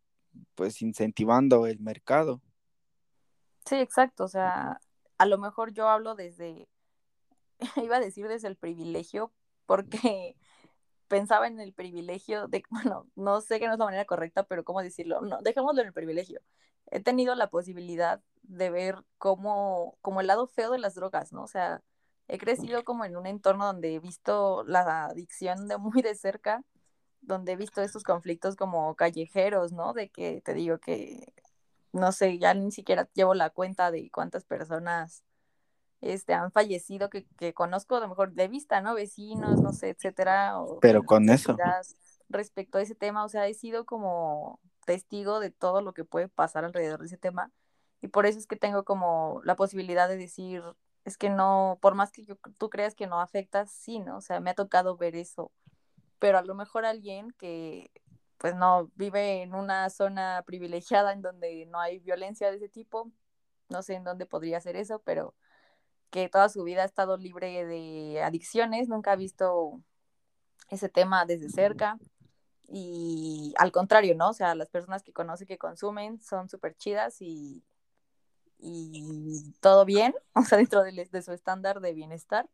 [0.55, 2.41] pues incentivando el mercado.
[3.65, 4.79] Sí, exacto, o sea,
[5.17, 6.67] a lo mejor yo hablo desde,
[7.83, 9.33] iba a decir desde el privilegio,
[9.65, 10.37] porque
[11.07, 14.63] pensaba en el privilegio de, bueno, no sé que no es la manera correcta, pero
[14.63, 16.41] cómo decirlo, no, dejémoslo en el privilegio.
[16.91, 21.43] He tenido la posibilidad de ver cómo, como el lado feo de las drogas, ¿no?
[21.43, 21.81] O sea,
[22.27, 26.63] he crecido como en un entorno donde he visto la adicción de muy de cerca,
[27.21, 29.93] donde he visto estos conflictos como callejeros, ¿no?
[29.93, 31.33] De que te digo que,
[31.91, 35.23] no sé, ya ni siquiera llevo la cuenta de cuántas personas
[36.01, 38.93] este, han fallecido que, que conozco a lo mejor de vista, ¿no?
[38.93, 40.55] Vecinos, no sé, etcétera.
[40.81, 41.55] Pero con eso.
[42.29, 46.27] Respecto a ese tema, o sea, he sido como testigo de todo lo que puede
[46.27, 47.51] pasar alrededor de ese tema
[48.01, 50.63] y por eso es que tengo como la posibilidad de decir,
[51.05, 52.25] es que no, por más que
[52.57, 54.17] tú creas que no afecta, sí, ¿no?
[54.17, 55.51] O sea, me ha tocado ver eso,
[56.19, 57.91] pero a lo mejor alguien que
[58.37, 63.11] pues no vive en una zona privilegiada en donde no hay violencia de ese tipo,
[63.69, 65.33] no sé en dónde podría ser eso, pero
[66.09, 69.81] que toda su vida ha estado libre de adicciones, nunca ha visto
[70.69, 71.97] ese tema desde cerca
[72.67, 74.29] y al contrario, ¿no?
[74.29, 77.63] O sea, las personas que conoce que consumen son súper chidas y,
[78.57, 82.49] y todo bien, o sea, dentro de, de su estándar de bienestar,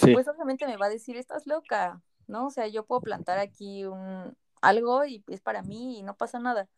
[0.00, 2.46] pues obviamente me va a decir, estás loca, ¿no?
[2.46, 6.40] O sea, yo puedo plantar aquí un, algo y es para mí y no pasa
[6.40, 6.68] nada.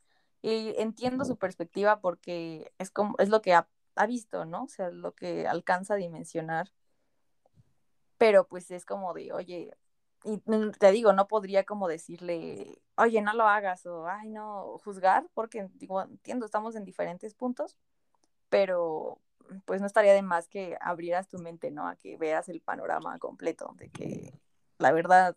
[0.42, 4.64] Y entiendo su perspectiva porque es como es lo que ha ha visto, ¿no?
[4.64, 6.72] O sea, lo que alcanza a dimensionar.
[8.18, 9.76] Pero pues es como de, oye,
[10.24, 10.38] y
[10.78, 15.58] te digo, no podría como decirle, oye, no lo hagas o, ay, no, juzgar, porque
[15.80, 17.76] entiendo, estamos en diferentes puntos,
[18.48, 19.20] pero
[19.64, 21.86] pues no estaría de más que abrieras tu mente, ¿no?
[21.86, 24.40] A que veas el panorama completo, de que
[24.78, 25.36] la verdad,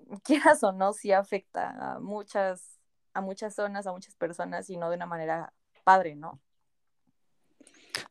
[0.24, 2.78] quieras o no, sí afecta a muchas,
[3.14, 5.52] a muchas zonas, a muchas personas y no de una manera
[5.84, 6.40] padre, ¿no?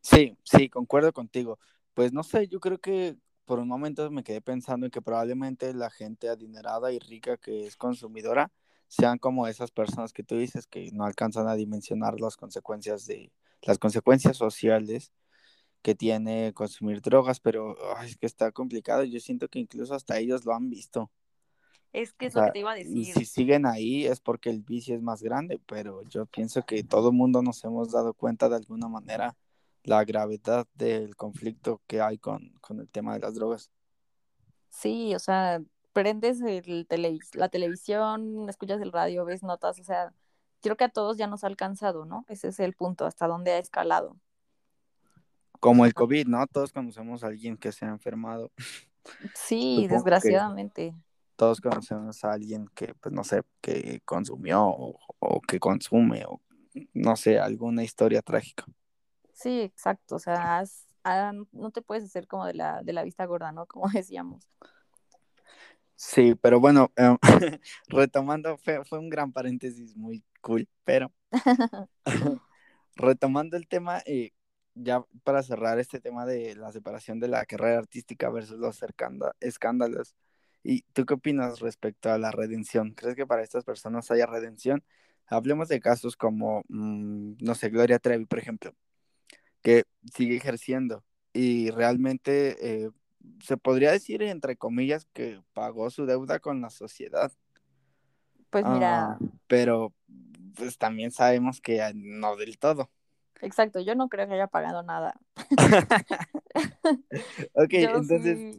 [0.02, 1.60] Sí, sí, concuerdo contigo.
[1.94, 5.74] Pues no sé, yo creo que por un momento me quedé pensando en que probablemente
[5.74, 8.52] la gente adinerada y rica que es consumidora
[8.88, 13.32] sean como esas personas que tú dices que no alcanzan a dimensionar las consecuencias de
[13.62, 15.12] las consecuencias sociales
[15.82, 19.04] que tiene consumir drogas, pero es que está complicado.
[19.04, 21.12] Yo siento que incluso hasta ellos lo han visto.
[21.94, 22.98] Es que es lo que te iba a decir.
[22.98, 26.84] Y si siguen ahí es porque el vicio es más grande, pero yo pienso que
[26.84, 29.36] todo mundo nos hemos dado cuenta de alguna manera
[29.88, 33.72] la gravedad del conflicto que hay con, el tema de las drogas.
[34.70, 35.62] Sí, o sea,
[35.94, 36.86] prendes el
[37.34, 40.14] la televisión, escuchas el radio, ves notas, o sea,
[40.62, 42.26] creo que a todos ya nos ha alcanzado, ¿no?
[42.28, 44.18] Ese es el punto, hasta dónde ha escalado.
[45.62, 46.46] Como el COVID, ¿no?
[46.48, 48.52] Todos conocemos a alguien que se ha enfermado.
[49.34, 50.94] Sí, desgraciadamente.
[51.38, 56.42] Todos conocemos a alguien que, pues, no sé, que consumió o, o que consume o,
[56.94, 58.66] no sé, alguna historia trágica.
[59.38, 60.64] Sí, exacto, o sea,
[61.04, 63.66] ah, no te puedes hacer como de la, de la vista gorda, ¿no?
[63.68, 64.50] Como decíamos.
[65.96, 67.18] Sí, pero bueno, em,
[67.88, 71.12] retomando, fue, un gran paréntesis muy cool, pero
[72.96, 74.32] retomando el tema, eh,
[74.74, 78.80] ya para cerrar este tema de la separación de la carrera artística versus los
[79.40, 80.16] escándalos,
[80.64, 82.94] ¿y tú qué opinas respecto a la redención?
[82.96, 84.84] ¿Crees que para estas personas haya redención?
[85.28, 88.74] Hablemos de casos como, mm, no sé, Gloria Trevi, por ejemplo
[89.62, 92.90] que sigue ejerciendo y realmente eh,
[93.44, 97.32] se podría decir, entre comillas, que pagó su deuda con la sociedad.
[98.50, 99.12] Pues mira.
[99.12, 99.94] Ah, pero
[100.56, 102.90] pues también sabemos que no del todo.
[103.42, 105.20] Exacto, yo no creo que haya pagado nada.
[107.54, 108.58] ok, entonces,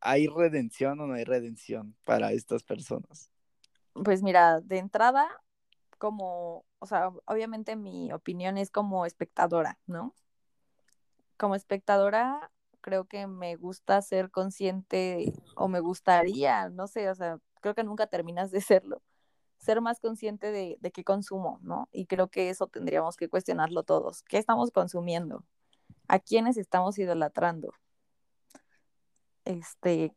[0.00, 3.30] ¿hay redención o no hay redención para estas personas?
[3.94, 5.26] Pues mira, de entrada,
[6.04, 10.14] como, o sea, obviamente mi opinión es como espectadora, ¿no?
[11.38, 17.38] Como espectadora, creo que me gusta ser consciente o me gustaría, no sé, o sea,
[17.62, 19.00] creo que nunca terminas de serlo,
[19.56, 21.88] ser más consciente de, de qué consumo, ¿no?
[21.90, 24.22] Y creo que eso tendríamos que cuestionarlo todos.
[24.24, 25.42] ¿Qué estamos consumiendo?
[26.06, 27.72] ¿A quiénes estamos idolatrando?
[29.46, 30.14] Este,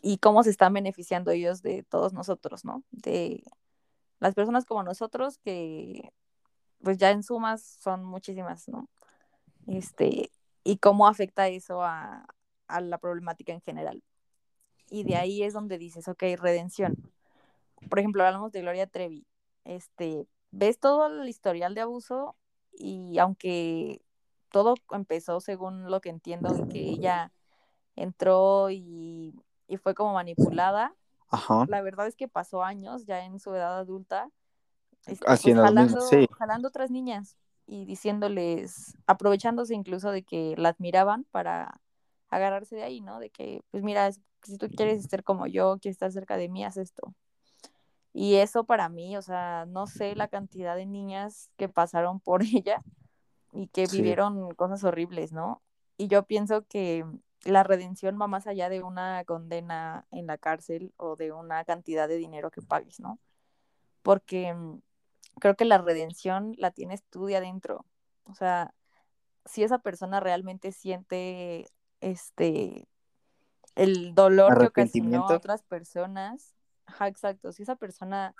[0.00, 2.84] y cómo se están beneficiando ellos de todos nosotros, ¿no?
[2.90, 3.44] De,
[4.18, 6.12] las personas como nosotros que
[6.82, 8.88] pues ya en sumas son muchísimas, ¿no?
[9.66, 10.30] Este,
[10.64, 12.26] y cómo afecta eso a,
[12.68, 14.02] la problemática en general.
[14.90, 17.12] Y de ahí es donde dices, ok, redención.
[17.88, 19.26] Por ejemplo, hablamos de Gloria Trevi.
[19.64, 22.36] Este, ves todo el historial de abuso
[22.72, 24.02] y aunque
[24.50, 27.32] todo empezó, según lo que entiendo, en que ella
[27.94, 29.34] entró y,
[29.68, 30.94] y fue como manipulada,
[31.68, 34.30] la verdad es que pasó años ya en su edad adulta,
[35.06, 35.42] este, pues,
[36.38, 37.36] jalando, otras niñas
[37.66, 41.80] y diciéndoles, aprovechándose incluso de que la admiraban para
[42.28, 43.18] agarrarse de ahí, ¿no?
[43.18, 46.64] De que, pues mira, si tú quieres estar como yo, quieres estar cerca de mí,
[46.64, 47.14] haz esto.
[48.12, 52.40] Y eso para mí, o sea, no sé la cantidad de niñas que pasaron por
[52.42, 52.82] ella
[53.52, 55.62] y que vivieron cosas horribles, ¿no?
[55.96, 57.04] Y yo pienso que
[57.46, 62.08] la redención va más allá de una condena en la cárcel o de una cantidad
[62.08, 63.18] de dinero que pagues, ¿no?
[64.02, 64.80] Porque mm,
[65.38, 67.86] creo que la redención la tienes tú de adentro.
[68.24, 68.74] O sea,
[69.44, 71.66] si esa persona realmente siente
[72.00, 72.88] este
[73.74, 76.54] el dolor que ocasionó a otras personas,
[77.00, 78.34] exacto, si esa persona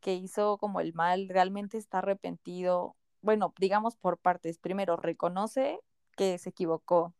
[0.00, 5.80] que hizo como el mal realmente está arrepentido, bueno, digamos por partes, primero reconoce
[6.16, 7.14] que se equivocó,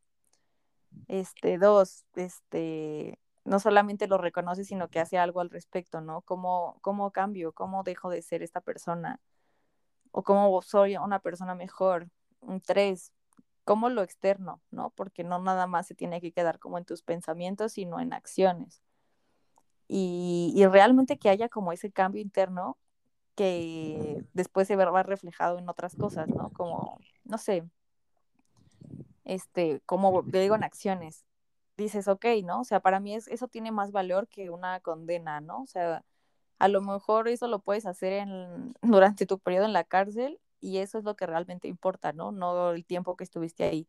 [1.08, 6.22] este, dos, este, no solamente lo reconoce, sino que hace algo al respecto, ¿no?
[6.22, 7.52] ¿Cómo, cómo cambio?
[7.52, 9.20] ¿Cómo dejo de ser esta persona?
[10.10, 12.08] ¿O cómo soy una persona mejor?
[12.64, 13.12] Tres,
[13.64, 14.60] ¿cómo lo externo?
[14.70, 14.90] ¿No?
[14.90, 18.82] Porque no nada más se tiene que quedar como en tus pensamientos, sino en acciones.
[19.88, 22.76] Y, y realmente que haya como ese cambio interno
[23.36, 26.50] que después se va reflejado en otras cosas, ¿no?
[26.50, 27.64] Como, no sé,
[29.26, 31.26] este, como te digo, en acciones.
[31.76, 32.60] Dices, ok, ¿no?
[32.60, 35.62] O sea, para mí es, eso tiene más valor que una condena, ¿no?
[35.62, 36.04] O sea,
[36.58, 40.78] a lo mejor eso lo puedes hacer en, durante tu periodo en la cárcel y
[40.78, 42.32] eso es lo que realmente importa, ¿no?
[42.32, 43.86] No el tiempo que estuviste ahí.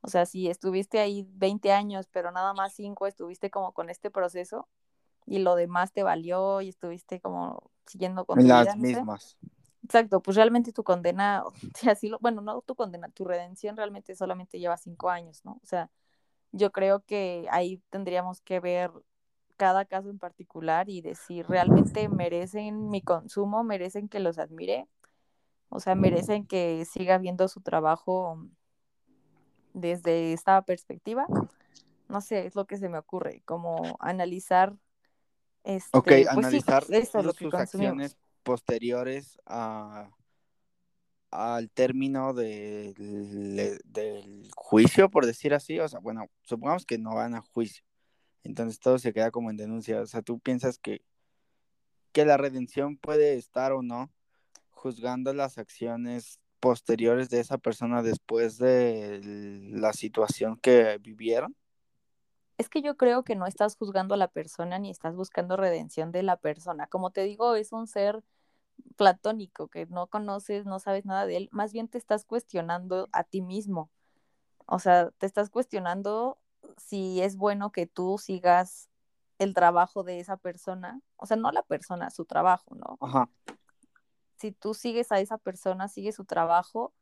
[0.00, 4.10] O sea, si estuviste ahí 20 años, pero nada más 5 estuviste como con este
[4.10, 4.68] proceso
[5.26, 9.36] y lo demás te valió y estuviste como siguiendo con las mismas.
[9.88, 11.42] Exacto, pues realmente tu condena,
[11.90, 15.52] así lo, bueno, no tu condena, tu redención realmente solamente lleva cinco años, ¿no?
[15.62, 15.90] O sea,
[16.52, 18.90] yo creo que ahí tendríamos que ver
[19.56, 23.64] cada caso en particular y decir, ¿realmente merecen mi consumo?
[23.64, 24.86] ¿Merecen que los admire?
[25.70, 28.46] O sea, merecen que siga viendo su trabajo
[29.72, 31.26] desde esta perspectiva.
[32.10, 34.76] No sé, es lo que se me ocurre, como analizar.
[35.64, 38.02] Este, ok, pues analizar eso, lo que consumimos.
[38.02, 40.10] acciones posteriores a,
[41.30, 42.94] al término del,
[43.84, 45.78] del juicio, por decir así.
[45.78, 47.84] O sea, bueno, supongamos que no van a juicio.
[48.42, 50.00] Entonces todo se queda como en denuncia.
[50.00, 51.02] O sea, tú piensas que,
[52.12, 54.10] que la redención puede estar o no
[54.70, 59.20] juzgando las acciones posteriores de esa persona después de
[59.74, 61.54] la situación que vivieron?
[62.56, 66.12] Es que yo creo que no estás juzgando a la persona ni estás buscando redención
[66.12, 66.86] de la persona.
[66.86, 68.24] Como te digo, es un ser
[68.96, 71.48] platónico que no conoces, no sabes nada de él.
[71.52, 73.90] Más bien te estás cuestionando a ti mismo.
[74.66, 76.38] O sea, te estás cuestionando
[76.76, 78.88] si es bueno que tú sigas
[79.38, 81.00] el trabajo de esa persona.
[81.16, 82.98] O sea, no la persona, su trabajo, ¿no?
[83.00, 83.30] Ajá
[84.38, 86.94] si tú sigues a esa persona, sigues su trabajo,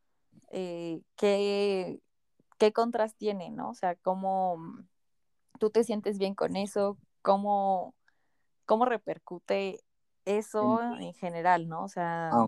[0.50, 2.00] eh, ¿qué,
[2.58, 3.70] ¿qué contras tiene, no?
[3.70, 4.58] O sea, ¿cómo
[5.58, 6.98] tú te sientes bien con eso?
[7.22, 7.94] ¿Cómo,
[8.64, 9.80] cómo repercute
[10.26, 11.84] eso en general, no?
[11.84, 12.46] O sea, ah,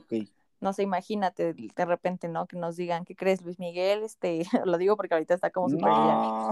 [0.60, 2.46] no sé, imagínate de repente, ¿no?
[2.46, 4.02] Que nos digan, ¿qué crees, Luis Miguel?
[4.02, 6.50] Este, lo digo porque ahorita está como súper no.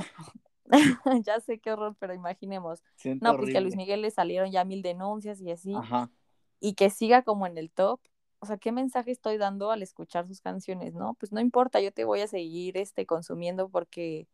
[1.25, 2.83] ya sé qué horror, pero imaginemos.
[3.21, 5.75] no, pues que a Luis Miguel le salieron ya mil denuncias y así.
[5.75, 6.11] Ajá.
[6.59, 8.01] Y que siga como en el top
[8.39, 11.15] o sea, ¿qué mensaje estoy dando al escuchar sus canciones, no?
[11.15, 14.29] Pues no importa, yo te voy a seguir este, consumiendo porque,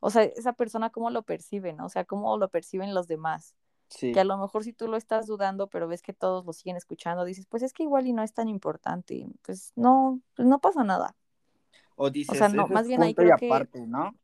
[0.00, 1.86] o sea, esa persona cómo lo percibe, ¿no?
[1.86, 3.54] O sea, cómo lo perciben los demás.
[3.88, 4.12] Sí.
[4.12, 6.76] Que a lo mejor si tú lo estás dudando, pero ves que todos lo siguen
[6.76, 10.58] escuchando, dices, pues es que igual y no es tan importante, pues no, pues no
[10.58, 11.14] pasa nada.
[11.94, 14.14] O dices, o sea, no, más bien ahí creo que ¿no?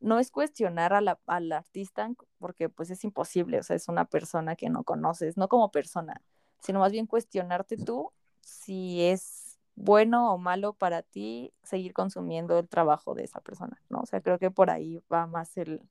[0.00, 4.04] no es cuestionar a la, al artista, porque pues es imposible, o sea, es una
[4.04, 6.22] persona que no conoces, no como persona,
[6.60, 12.68] sino más bien cuestionarte tú si es bueno o malo para ti seguir consumiendo el
[12.68, 14.00] trabajo de esa persona, ¿no?
[14.00, 15.82] O sea, creo que por ahí va más el,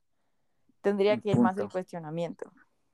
[0.80, 2.50] tendría que ir más el cuestionamiento.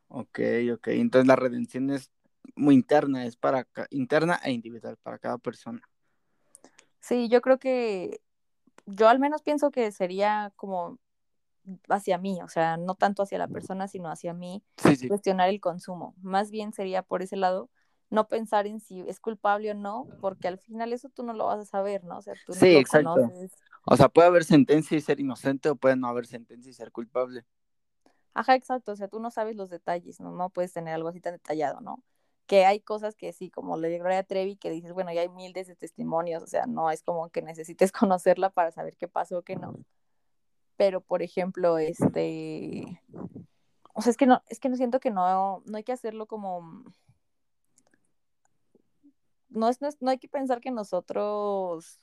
[0.09, 0.41] Ok,
[0.75, 2.11] ok, entonces la redención es
[2.55, 5.81] muy interna, es para interna e individual para cada persona.
[7.01, 8.21] Sí, yo creo que
[8.87, 10.99] yo al menos pienso que sería como
[11.89, 14.63] hacia mí, o sea, no tanto hacia la persona, sino hacia mí,
[15.09, 16.15] cuestionar el consumo.
[16.23, 17.71] Más bien sería por ese lado,
[18.11, 21.47] no pensar en si es culpable o no, porque al final eso tú no lo
[21.47, 22.19] vas a saber, ¿no?
[22.19, 23.53] O sea, tú no lo conoces.
[23.87, 26.93] O sea, puede haber sentencia y ser inocente o puede no haber sentencia y ser
[26.93, 27.45] culpable.
[28.35, 30.32] Ajá, exacto, o sea, tú no sabes los detalles, ¿no?
[30.32, 32.03] No puedes tener algo así tan detallado, ¿no?
[32.47, 35.28] Que hay cosas que sí, como le digo a Trevi, que dices, bueno, ya hay
[35.28, 39.39] miles de testimonios, o sea, no es como que necesites conocerla para saber qué pasó
[39.39, 39.74] o qué no.
[40.76, 43.01] Pero, por ejemplo, este,
[43.95, 46.26] o sea, es que no, es que no siento que no, no hay que hacerlo
[46.26, 46.85] como
[49.55, 52.01] no, es, no, hay que pensar que nosotros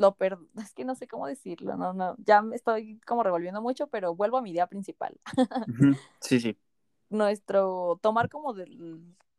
[0.00, 0.38] lo per...
[0.56, 4.14] es que no sé cómo decirlo, no, no, ya me estoy como revolviendo mucho, pero
[4.14, 5.20] vuelvo a mi idea principal.
[6.20, 6.56] Sí, sí.
[7.10, 8.66] Nuestro, tomar como de,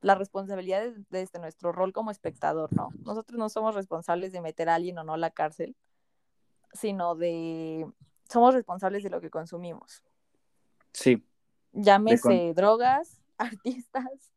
[0.02, 2.90] la responsabilidad desde este, nuestro rol como espectador, ¿no?
[3.06, 5.76] Nosotros no somos responsables de meter a alguien o no a la cárcel,
[6.74, 7.88] sino de,
[8.30, 10.04] somos responsables de lo que consumimos.
[10.92, 11.26] Sí.
[11.72, 14.34] Llámese drogas, artistas,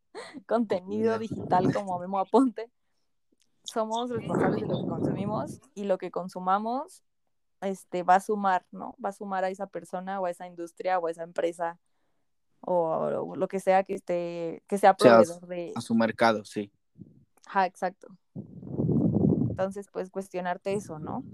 [0.46, 2.70] contenido digital como Memo Aponte,
[3.74, 7.02] somos responsables de lo que consumimos y lo que consumamos
[7.60, 8.94] este, va a sumar, ¿no?
[9.04, 11.78] Va a sumar a esa persona o a esa industria o a esa empresa
[12.60, 15.72] o, lo que sea que esté, que sea proveedor de...
[15.74, 16.70] A su mercado, sí.
[17.46, 18.08] Ajá, exacto.
[18.34, 21.24] Entonces, pues cuestionarte eso, ¿no?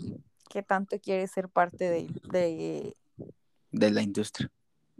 [0.48, 2.96] ¿Qué tanto quieres ser parte de, de...
[3.70, 4.50] De la industria.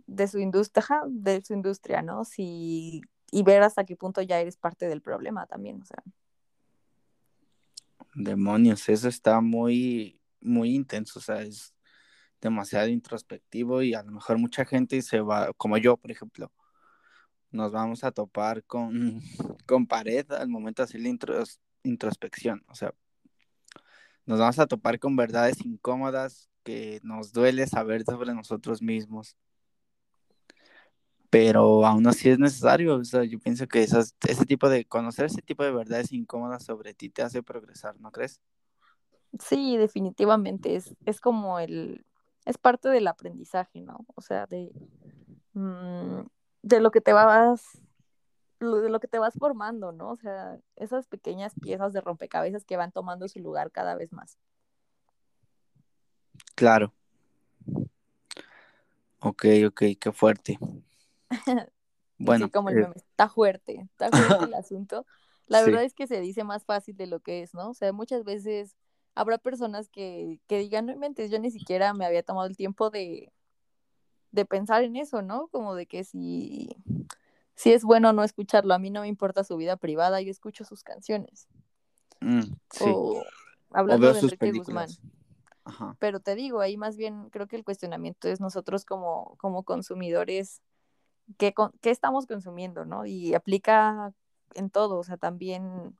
[0.07, 2.24] De su industria, de su industria, ¿no?
[2.24, 6.03] Si y ver hasta qué punto ya eres parte del problema también, o sea.
[8.15, 11.75] Demonios, eso está muy, muy intenso, o sea, es
[12.41, 16.53] demasiado introspectivo y a lo mejor mucha gente se va, como yo, por ejemplo,
[17.51, 19.21] nos vamos a topar con,
[19.67, 21.45] con pared al momento de hacer la
[21.85, 22.93] introspección, o sea,
[24.27, 29.37] nos vamos a topar con verdades incómodas que nos duele saber sobre nosotros mismos
[31.31, 32.97] pero aún así es necesario.
[32.97, 36.64] O sea, yo pienso que esas, ese tipo de, conocer ese tipo de verdades incómodas
[36.64, 38.41] sobre ti te hace progresar, ¿no crees?
[39.39, 42.05] Sí, definitivamente, es, es como el,
[42.45, 44.05] es parte del aprendizaje, ¿no?
[44.16, 44.72] O sea, de,
[45.53, 46.22] mm,
[46.62, 47.62] de lo que te vas,
[48.59, 50.11] de lo que te vas formando, ¿no?
[50.11, 54.37] O sea, esas pequeñas piezas de rompecabezas que van tomando su lugar cada vez más.
[56.57, 56.93] Claro.
[59.20, 60.59] Ok, ok, qué fuerte.
[62.18, 64.11] Bueno, como el eh, meme, está fuerte, está
[64.43, 65.07] fuerte el asunto.
[65.47, 67.70] La verdad es que se dice más fácil de lo que es, ¿no?
[67.70, 68.76] O sea, muchas veces
[69.14, 72.91] habrá personas que, que digan, no mentes, yo ni siquiera me había tomado el tiempo
[72.91, 73.33] de,
[74.33, 75.49] de pensar en eso, ¿no?
[75.49, 76.76] Como de que si,
[77.55, 80.64] si es bueno no escucharlo, a mí no me importa su vida privada, yo escucho
[80.64, 81.49] sus canciones.
[82.20, 82.85] Mm, sí.
[82.87, 83.24] O
[83.72, 84.89] hablando de Enrique Guzmán.
[85.99, 90.62] Pero te digo, ahí más bien creo que el cuestionamiento es nosotros como, como consumidores,
[91.39, 93.07] ¿qué, ¿qué estamos consumiendo, no?
[93.07, 94.12] Y aplica
[94.55, 95.97] en todo, o sea, también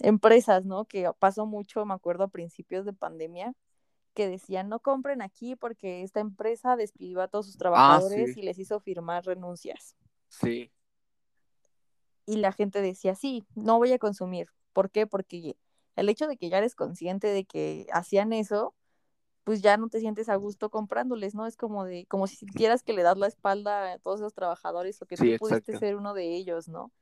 [0.00, 0.84] empresas, ¿no?
[0.84, 3.54] Que pasó mucho, me acuerdo, a principios de pandemia,
[4.14, 8.42] que decían no compren aquí porque esta empresa despidió a todos sus ah, trabajadores y
[8.42, 9.96] les hizo firmar renuncias.
[10.28, 10.70] Sí.
[12.26, 14.48] Y la gente decía, sí, no voy a consumir.
[14.72, 15.06] ¿Por qué?
[15.06, 15.56] Porque
[15.96, 18.74] el hecho de que ya eres consciente de que hacían eso,
[19.44, 21.46] pues ya no te sientes a gusto comprándoles, ¿no?
[21.46, 25.00] Es como de, como si sintieras que le das la espalda a todos esos trabajadores
[25.02, 26.92] o que tú pudiste ser uno de ellos, ¿no?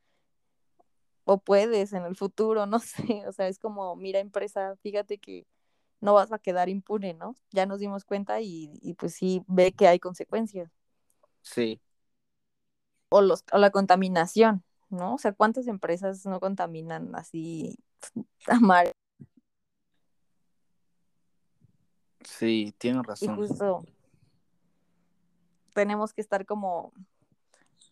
[1.23, 5.45] O puedes en el futuro, no sé, o sea, es como, mira empresa, fíjate que
[5.99, 7.35] no vas a quedar impune, ¿no?
[7.51, 10.71] Ya nos dimos cuenta y, y pues sí ve que hay consecuencias.
[11.43, 11.79] Sí.
[13.09, 15.13] O, los, o la contaminación, ¿no?
[15.13, 17.77] O sea, ¿cuántas empresas no contaminan así
[18.47, 18.91] a mar?
[22.23, 23.33] Sí, tienes razón.
[23.33, 23.85] Y justo
[25.73, 26.93] tenemos que estar como,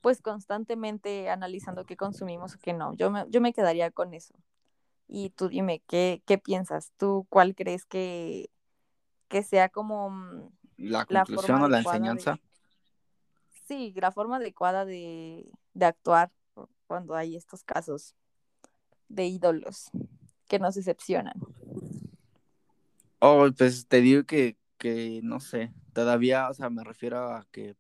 [0.02, 2.94] pues constantemente analizando qué consumimos o qué no.
[2.96, 4.34] Yo me, yo me quedaría con eso.
[5.08, 6.92] Y tú dime, ¿qué, qué piensas?
[6.98, 8.50] ¿Tú cuál crees que,
[9.28, 12.40] que sea como mm, la conclusión o la enseñanza?
[13.68, 16.32] Sí, la forma adecuada de, de actuar
[16.88, 18.16] cuando hay estos casos
[19.08, 19.92] de ídolos
[20.48, 21.40] que nos decepcionan.
[23.22, 27.76] Oh, pues te digo que, que no sé, todavía, o sea, me refiero a que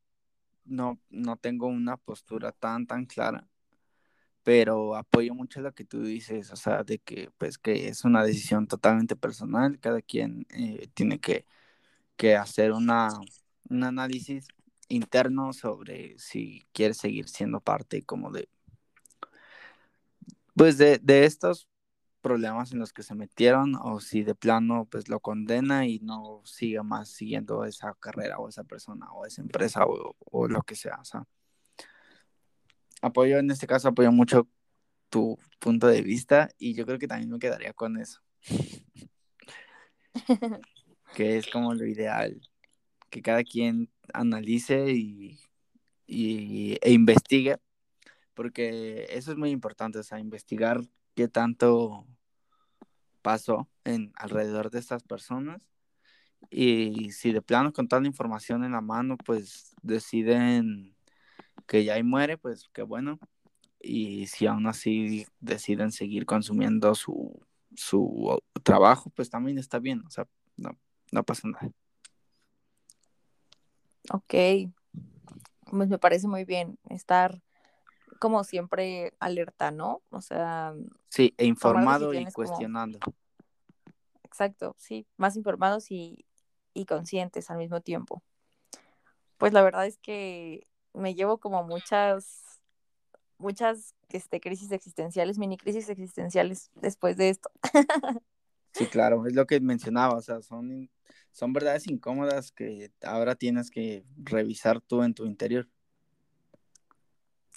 [0.66, 3.48] no, no tengo una postura tan, tan clara
[4.44, 8.24] pero apoyo mucho lo que tú dices, o sea, de que pues que es una
[8.24, 11.46] decisión totalmente personal, cada quien eh, tiene que,
[12.18, 13.10] que hacer una,
[13.70, 14.48] un análisis
[14.90, 18.50] interno sobre si quiere seguir siendo parte como de,
[20.56, 21.68] pues de, de estos
[22.22, 26.42] problemas en los que se metieron o si de plano pues lo condena y no
[26.46, 30.76] siga más siguiendo esa carrera o esa persona o esa empresa o, o lo que
[30.76, 31.26] sea, o sea
[33.02, 34.48] apoyo, en este caso apoyo mucho
[35.10, 38.22] tu punto de vista y yo creo que también me quedaría con eso.
[41.16, 42.40] que es como lo ideal,
[43.10, 45.40] que cada quien analice y,
[46.08, 47.58] e investigue,
[48.34, 50.82] porque eso es muy importante, o sea, investigar
[51.20, 52.08] qué tanto
[53.22, 55.68] pasó en alrededor de estas personas
[56.50, 60.96] y si de plano con toda la información en la mano, pues deciden
[61.68, 63.20] que ya ahí muere, pues qué bueno.
[63.82, 67.46] Y si aún así deciden seguir consumiendo su,
[67.76, 70.72] su trabajo, pues también está bien, o sea, no,
[71.12, 71.70] no pasa nada.
[74.14, 74.72] Ok,
[75.70, 77.42] pues me parece muy bien estar
[78.20, 80.02] como siempre alerta, ¿no?
[80.10, 80.74] O sea...
[81.10, 83.00] Sí, e informado y cuestionando.
[84.24, 86.26] Exacto, sí, más informados y,
[86.74, 88.22] y conscientes al mismo tiempo.
[89.38, 92.62] Pues la verdad es que me llevo como muchas,
[93.38, 97.50] muchas este, crisis existenciales, mini crisis existenciales después de esto.
[98.74, 100.90] Sí, claro, es lo que mencionaba, o sea, son,
[101.32, 105.68] son verdades incómodas que ahora tienes que revisar tú en tu interior.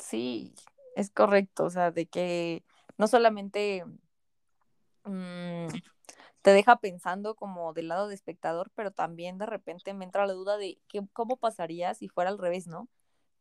[0.02, 0.54] Sí,
[0.96, 2.64] es correcto, o sea, de que
[2.98, 3.84] no solamente
[5.04, 5.68] mm,
[6.42, 10.32] te deja pensando como del lado de espectador, pero también de repente me entra la
[10.32, 12.88] duda de que, cómo pasaría si fuera al revés, ¿no?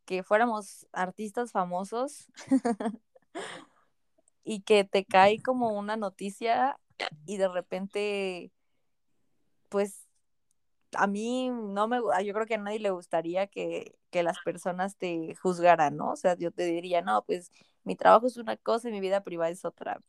[0.05, 2.27] que fuéramos artistas famosos
[4.43, 6.77] y que te cae como una noticia
[7.25, 8.51] y de repente,
[9.69, 10.07] pues
[10.97, 15.35] a mí no me, yo creo que a nadie le gustaría que, las personas te
[15.35, 16.11] juzgaran, ¿no?
[16.11, 17.51] O sea, yo te diría, no, pues
[17.83, 20.01] mi trabajo es una cosa y mi vida privada es otra.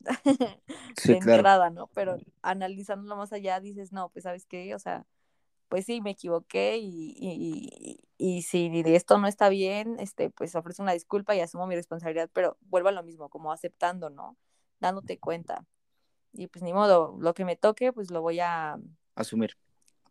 [1.04, 1.86] de entrada, ¿no?
[1.88, 5.06] Pero analizándolo más allá dices, no, pues sabes qué, o sea,
[5.68, 10.92] pues sí, me equivoqué y, si de esto no está bien, este, pues ofrezco una
[10.92, 14.36] disculpa y asumo mi responsabilidad, pero vuelvo a lo mismo, como aceptando, ¿no?
[14.80, 15.64] Dándote cuenta.
[16.32, 18.78] Y pues ni modo, lo que me toque, pues lo voy a...
[19.14, 19.56] Asumir.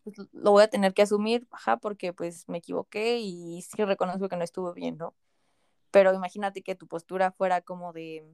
[0.04, 4.30] Pues, lo voy a tener que asumir, ajá, porque pues me equivoqué y sí reconozco
[4.30, 5.14] que no estuvo bien, ¿no?
[5.92, 8.26] Pero imagínate que tu postura fuera como de,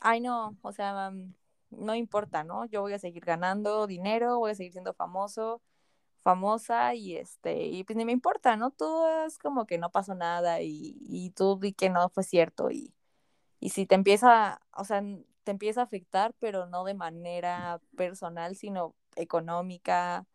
[0.00, 1.12] ay no, o sea,
[1.70, 2.64] no importa, ¿no?
[2.66, 5.62] Yo voy a seguir ganando dinero, voy a seguir siendo famoso,
[6.22, 8.70] famosa y este, y pues ni me importa, ¿no?
[8.72, 12.70] Tú es como que no pasó nada y, y tú di que no fue cierto
[12.70, 12.94] y,
[13.60, 15.02] y si te empieza, o sea,
[15.44, 20.26] te empieza a afectar, pero no de manera personal, sino económica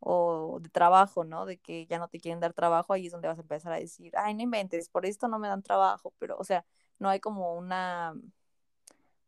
[0.00, 1.46] o de trabajo, ¿no?
[1.46, 3.80] De que ya no te quieren dar trabajo, ahí es donde vas a empezar a
[3.80, 6.64] decir, ay, no inventes, por esto no me dan trabajo, pero, o sea,
[6.98, 8.14] no hay como una,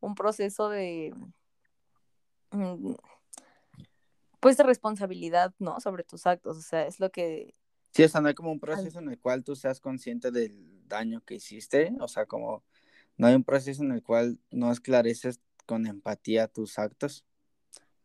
[0.01, 1.15] un proceso de,
[2.53, 2.93] mm,
[4.41, 5.81] pues de responsabilidad, ¿no?
[5.81, 7.55] Sobre tus actos, o sea, es lo que...
[7.93, 10.87] Sí, o sea, no hay como un proceso en el cual tú seas consciente del
[10.87, 12.63] daño que hiciste, o sea, como
[13.17, 17.27] no hay un proceso en el cual no esclareces con empatía tus actos.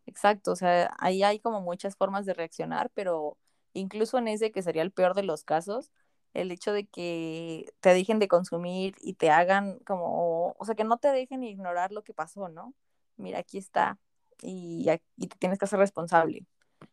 [0.06, 3.36] Exacto, o sea, ahí hay como muchas formas de reaccionar, pero
[3.72, 5.92] incluso en ese que sería el peor de los casos,
[6.32, 10.84] el hecho de que te dejen de consumir y te hagan como, o sea, que
[10.84, 12.74] no te dejen ignorar lo que pasó, ¿no?
[13.16, 13.98] Mira, aquí está
[14.42, 14.86] y,
[15.16, 16.46] y te tienes que hacer responsable.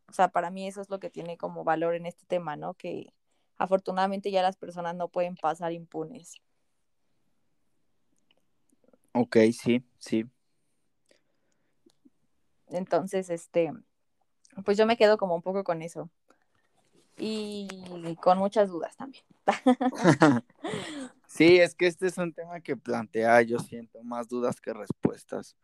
[0.07, 2.74] O sea, para mí eso es lo que tiene como valor en este tema, ¿no?
[2.74, 3.14] Que
[3.57, 6.36] afortunadamente ya las personas no pueden pasar impunes.
[9.14, 10.26] Ok, sí, sí.
[12.74, 13.71] Entonces, este,
[14.65, 16.09] pues yo me quedo como un poco con eso.
[17.17, 17.67] Y
[18.21, 19.24] con muchas dudas también.
[21.28, 25.55] sí, es que este es un tema que plantea, yo siento, más dudas que respuestas.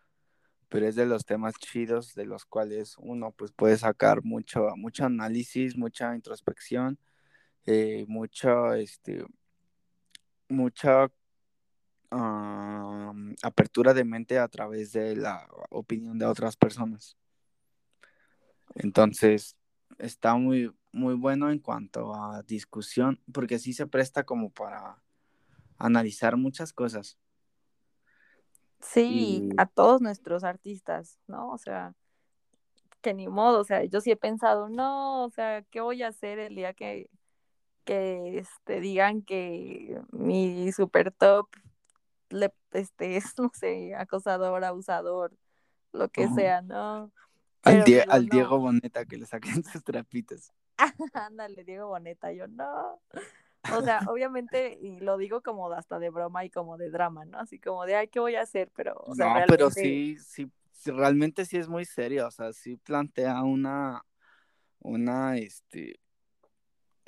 [0.69, 5.05] Pero es de los temas chidos de los cuales uno pues puede sacar mucho, mucho
[5.05, 6.99] análisis, mucha introspección,
[7.65, 9.25] eh, mucha, este,
[10.47, 11.09] mucha
[12.11, 17.17] apertura de mente a través de la opinión de otras personas.
[18.75, 19.55] Entonces,
[19.97, 25.01] está muy, muy bueno en cuanto a discusión, porque sí se presta como para
[25.77, 27.17] analizar muchas cosas.
[28.81, 31.49] Sí, a todos nuestros artistas, ¿no?
[31.51, 31.93] O sea,
[33.01, 36.07] que ni modo, o sea, yo sí he pensado, no, o sea, ¿qué voy a
[36.09, 37.09] hacer el día que,
[37.83, 41.49] que este, digan que mi super top
[42.29, 45.31] le, este, es, no sé, acosador, abusador,
[45.91, 47.11] lo que sea, ¿no?
[47.63, 50.51] al, al Diego Boneta que le saquen sus trapitos.
[51.13, 53.01] Ándale, Diego Boneta, yo no.
[53.75, 57.39] O sea, obviamente, y lo digo como hasta de broma y como de drama, ¿no?
[57.39, 58.71] Así como de, ay, ¿qué voy a hacer?
[58.75, 60.49] Pero, o sea, no, pero sí, sí,
[60.85, 64.05] realmente sí es muy serio, o sea, sí plantea una,
[64.79, 65.99] una, este,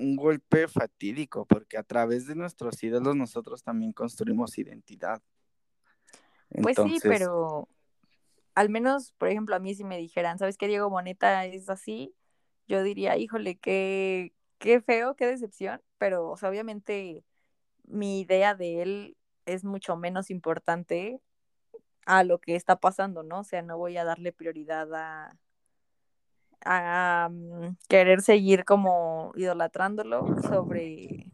[0.01, 5.21] un golpe fatídico, porque a través de nuestros ídolos nosotros también construimos identidad.
[6.49, 7.69] Pues sí, pero
[8.55, 12.13] al menos, por ejemplo, a mí si me dijeran, ¿sabes qué, Diego Boneta es así?
[12.67, 17.23] Yo diría, híjole, qué, qué feo, qué decepción, pero obviamente
[17.85, 21.21] mi idea de él es mucho menos importante
[22.05, 23.39] a lo que está pasando, ¿no?
[23.39, 25.37] O sea, no voy a darle prioridad a,
[26.65, 31.27] a mm, querer seguir como idolatrándolo sobre,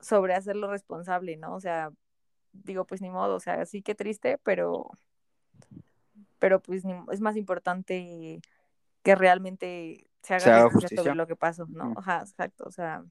[0.00, 1.54] sobre hacerlo responsable, ¿no?
[1.54, 1.90] O sea,
[2.52, 4.90] digo, pues ni modo, o sea, sí que triste, pero,
[6.38, 8.40] pero pues es más importante
[9.02, 11.94] que realmente se haga, justicia sobre lo que pasó, ¿no?
[11.96, 13.04] Ajá, exacto, o sea,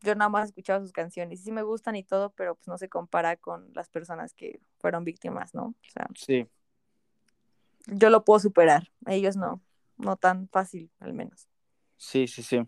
[0.00, 2.76] yo nada más he escuchado sus canciones sí me gustan y todo, pero pues no
[2.78, 5.66] se compara con las personas que fueron víctimas, ¿no?
[5.66, 6.48] O sea, sí.
[7.86, 9.60] Yo lo puedo superar, ellos no
[10.02, 11.48] no tan fácil, al menos.
[11.96, 12.58] Sí, sí, sí.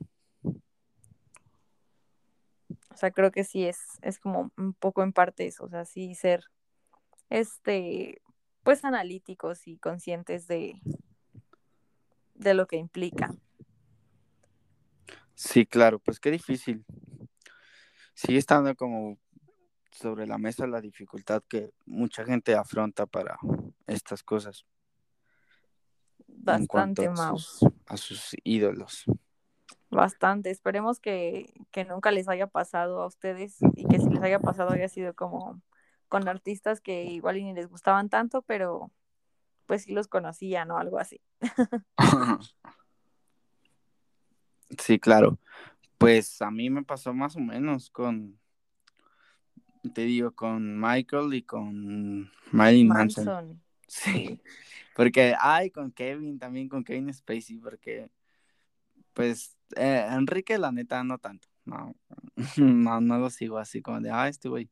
[2.91, 5.85] O sea, creo que sí es, es como un poco en parte eso, o sea,
[5.85, 6.45] sí ser,
[7.29, 8.23] este,
[8.63, 10.81] pues analíticos y conscientes de,
[12.35, 13.35] de lo que implica.
[15.35, 16.85] Sí, claro, pues qué difícil.
[18.15, 19.19] Sigue estando como
[19.91, 23.37] sobre la mesa la dificultad que mucha gente afronta para
[23.87, 24.65] estas cosas.
[26.45, 27.39] Bastante, Mau.
[27.87, 29.05] A sus ídolos.
[29.91, 30.51] Bastante.
[30.51, 31.55] Esperemos que,
[31.89, 35.61] nunca les haya pasado a ustedes y que si les haya pasado haya sido como
[36.09, 38.91] con artistas que igual ni les gustaban tanto, pero
[39.67, 41.21] pues sí los conocían o algo así.
[44.79, 45.39] sí, claro.
[45.97, 48.39] Pues a mí me pasó más o menos con,
[49.95, 53.64] te digo, con Michael y con Marilyn Manson.
[53.87, 54.41] Sí.
[54.95, 58.11] Porque, ay, con Kevin, también con Kevin Spacey, porque,
[59.13, 61.49] pues, eh, Enrique, la neta, no tanto.
[61.65, 61.95] No,
[62.57, 64.71] no, no lo sigo así como de, ah, este güey.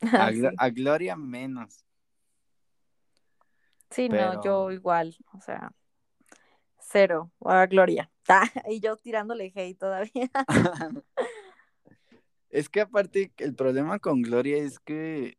[0.58, 1.84] A, Gloria menos.
[3.90, 5.72] Sí, no, yo igual, o sea,
[6.78, 8.10] cero, a Gloria.
[8.68, 10.30] y yo tirándole hate todavía.
[12.50, 15.38] es que aparte, el problema con Gloria es que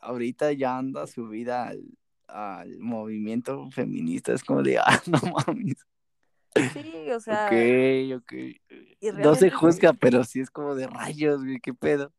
[0.00, 1.98] ahorita ya anda su vida al,
[2.28, 5.84] al movimiento feminista es como de, ah, no mames.
[6.72, 7.46] Sí, o sea.
[7.46, 8.32] Ok, ok.
[9.18, 12.12] No se juzga, pero sí es como de rayos, güey, qué pedo.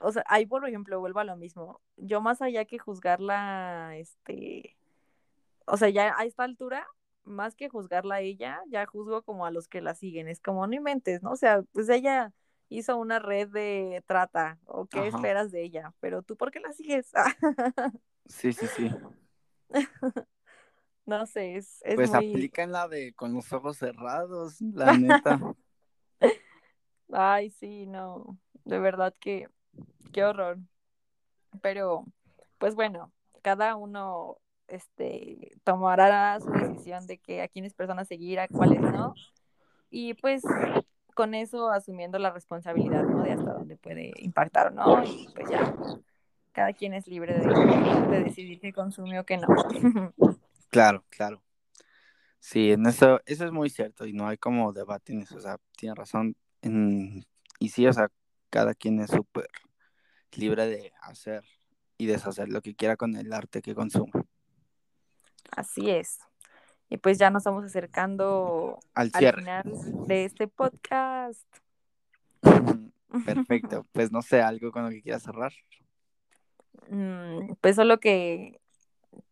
[0.00, 1.80] O sea, ahí por ejemplo, vuelvo a lo mismo.
[1.96, 4.76] Yo más allá que juzgarla, este,
[5.66, 6.86] o sea, ya a esta altura,
[7.24, 10.28] más que juzgarla a ella, ya juzgo como a los que la siguen.
[10.28, 11.32] Es como, no inventes, ¿no?
[11.32, 12.32] O sea, pues ella
[12.68, 16.72] hizo una red de trata, o qué esperas de ella, pero tú, ¿por qué la
[16.72, 17.12] sigues?
[18.26, 18.90] sí, sí, sí.
[21.04, 25.40] No sé, es, es pues aplican la de con los ojos cerrados, la neta.
[27.12, 29.48] Ay, sí, no, de verdad que
[30.12, 30.58] qué horror.
[31.60, 32.04] Pero,
[32.58, 33.12] pues bueno,
[33.42, 39.14] cada uno este tomará su decisión de que a quiénes personas seguir, a cuáles no.
[39.90, 40.42] Y pues
[41.14, 43.24] con eso asumiendo la responsabilidad, ¿no?
[43.24, 45.04] De hasta dónde puede impactar o no.
[45.04, 45.74] Y pues ya,
[46.52, 49.48] cada quien es libre de, de decidir qué consume o qué no.
[50.70, 51.42] Claro, claro.
[52.40, 55.40] Sí, en eso, eso es muy cierto y no hay como debate en eso, o
[55.40, 56.34] sea, tiene razón.
[56.62, 58.08] y sí, o sea,
[58.48, 59.48] cada quien es súper
[60.32, 61.44] libre de hacer
[61.98, 64.12] y deshacer lo que quiera con el arte que consume.
[65.50, 66.18] Así es.
[66.88, 69.72] Y pues ya nos estamos acercando al, final
[70.06, 71.46] de este podcast.
[73.26, 73.86] Perfecto.
[73.92, 75.52] Pues no sé, algo con lo que quieras cerrar.
[76.88, 78.60] Mm, pues solo que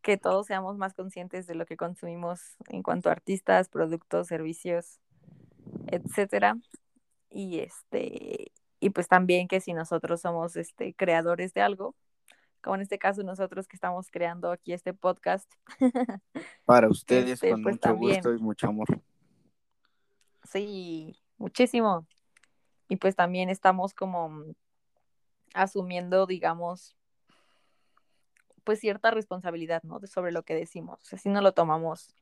[0.03, 4.99] que todos seamos más conscientes de lo que consumimos en cuanto a artistas, productos, servicios,
[5.87, 6.57] etcétera.
[7.31, 11.95] Y este, y pues también que si nosotros somos este creadores de algo,
[12.61, 15.51] como en este caso nosotros que estamos creando aquí este podcast.
[16.65, 18.87] Para ustedes este, con pues mucho gusto y mucho amor.
[20.45, 22.07] Sí, muchísimo.
[22.89, 24.45] Y pues también estamos como
[25.55, 26.97] asumiendo, digamos,
[28.71, 29.99] pues cierta responsabilidad, ¿no?
[30.07, 31.01] sobre lo que decimos.
[31.13, 32.15] O no lo tomamos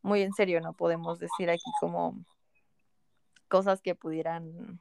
[0.00, 2.24] muy en serio, no podemos decir aquí como
[3.48, 4.80] cosas que pudieran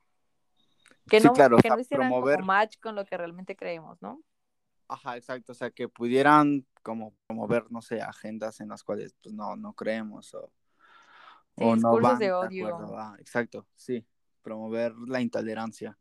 [1.09, 4.21] que no, que no hicieran como match con lo que realmente creemos, ¿no?
[4.87, 9.35] Ajá, exacto, o sea, que pudieran como promover, no sé, agendas en las cuales pues
[9.35, 10.49] no, no creemos o,
[11.57, 13.17] o no van de odio.
[13.19, 14.05] exacto, sí,
[14.41, 15.97] promover la intolerancia.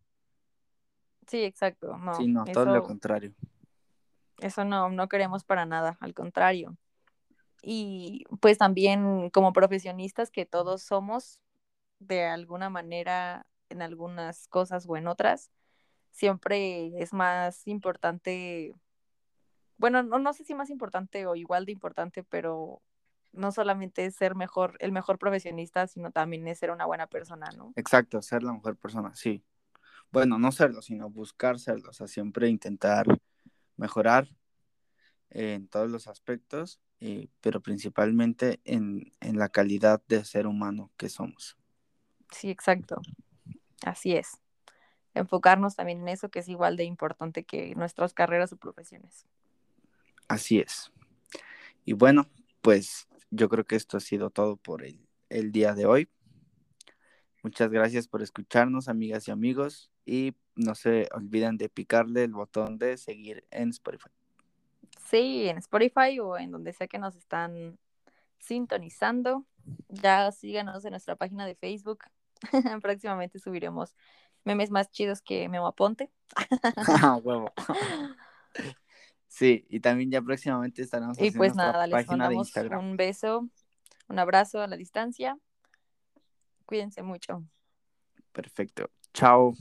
[1.27, 2.15] Sí, exacto, no.
[2.15, 3.35] Sí, no, todo lo contrario.
[4.41, 6.77] Eso no, no queremos para nada, al contrario.
[7.63, 11.41] Y pues también como profesionistas que todos somos,
[11.99, 15.51] de alguna manera, en algunas cosas o en otras,
[16.13, 18.75] siempre es más importante,
[19.77, 22.81] bueno, no, no sé si más importante o igual de importante, pero
[23.33, 27.51] no solamente es ser mejor, el mejor profesionista, sino también es ser una buena persona,
[27.57, 27.73] ¿no?
[27.77, 29.45] Exacto, ser la mejor persona, sí.
[30.11, 33.07] Bueno, no serlo, sino buscar serlo, o sea, siempre intentar
[33.79, 34.29] mejorar
[35.31, 41.57] en todos los aspectos, eh, pero principalmente en, la calidad de ser humano que somos.
[42.31, 43.01] Sí, exacto.
[43.85, 44.39] Así es.
[45.15, 49.27] Enfocarnos también en eso que es igual de importante que nuestras carreras o profesiones.
[50.29, 50.93] Así es.
[51.85, 52.29] Y bueno,
[52.61, 56.09] pues yo creo que esto ha sido todo por el, el día de hoy.
[57.43, 62.79] Muchas gracias por escucharnos, amigas y amigos, y no se olviden de picarle el botón
[62.79, 64.09] de seguir en Spotify.
[65.05, 67.79] Sí, en Spotify o en donde sea que nos están
[68.39, 69.45] sintonizando.
[69.89, 72.05] Ya síganos en nuestra página de Facebook.
[72.83, 73.95] Próximamente subiremos
[74.45, 76.11] memes más chidos que Memo Aponte.
[77.23, 77.53] Huevo.
[79.27, 83.47] Sí, y también ya próximamente estaremos Y pues nada, les mandamos un beso,
[84.09, 85.39] un abrazo a la distancia.
[86.65, 87.45] Cuídense mucho.
[88.33, 88.91] Perfecto.
[89.13, 89.53] Chao.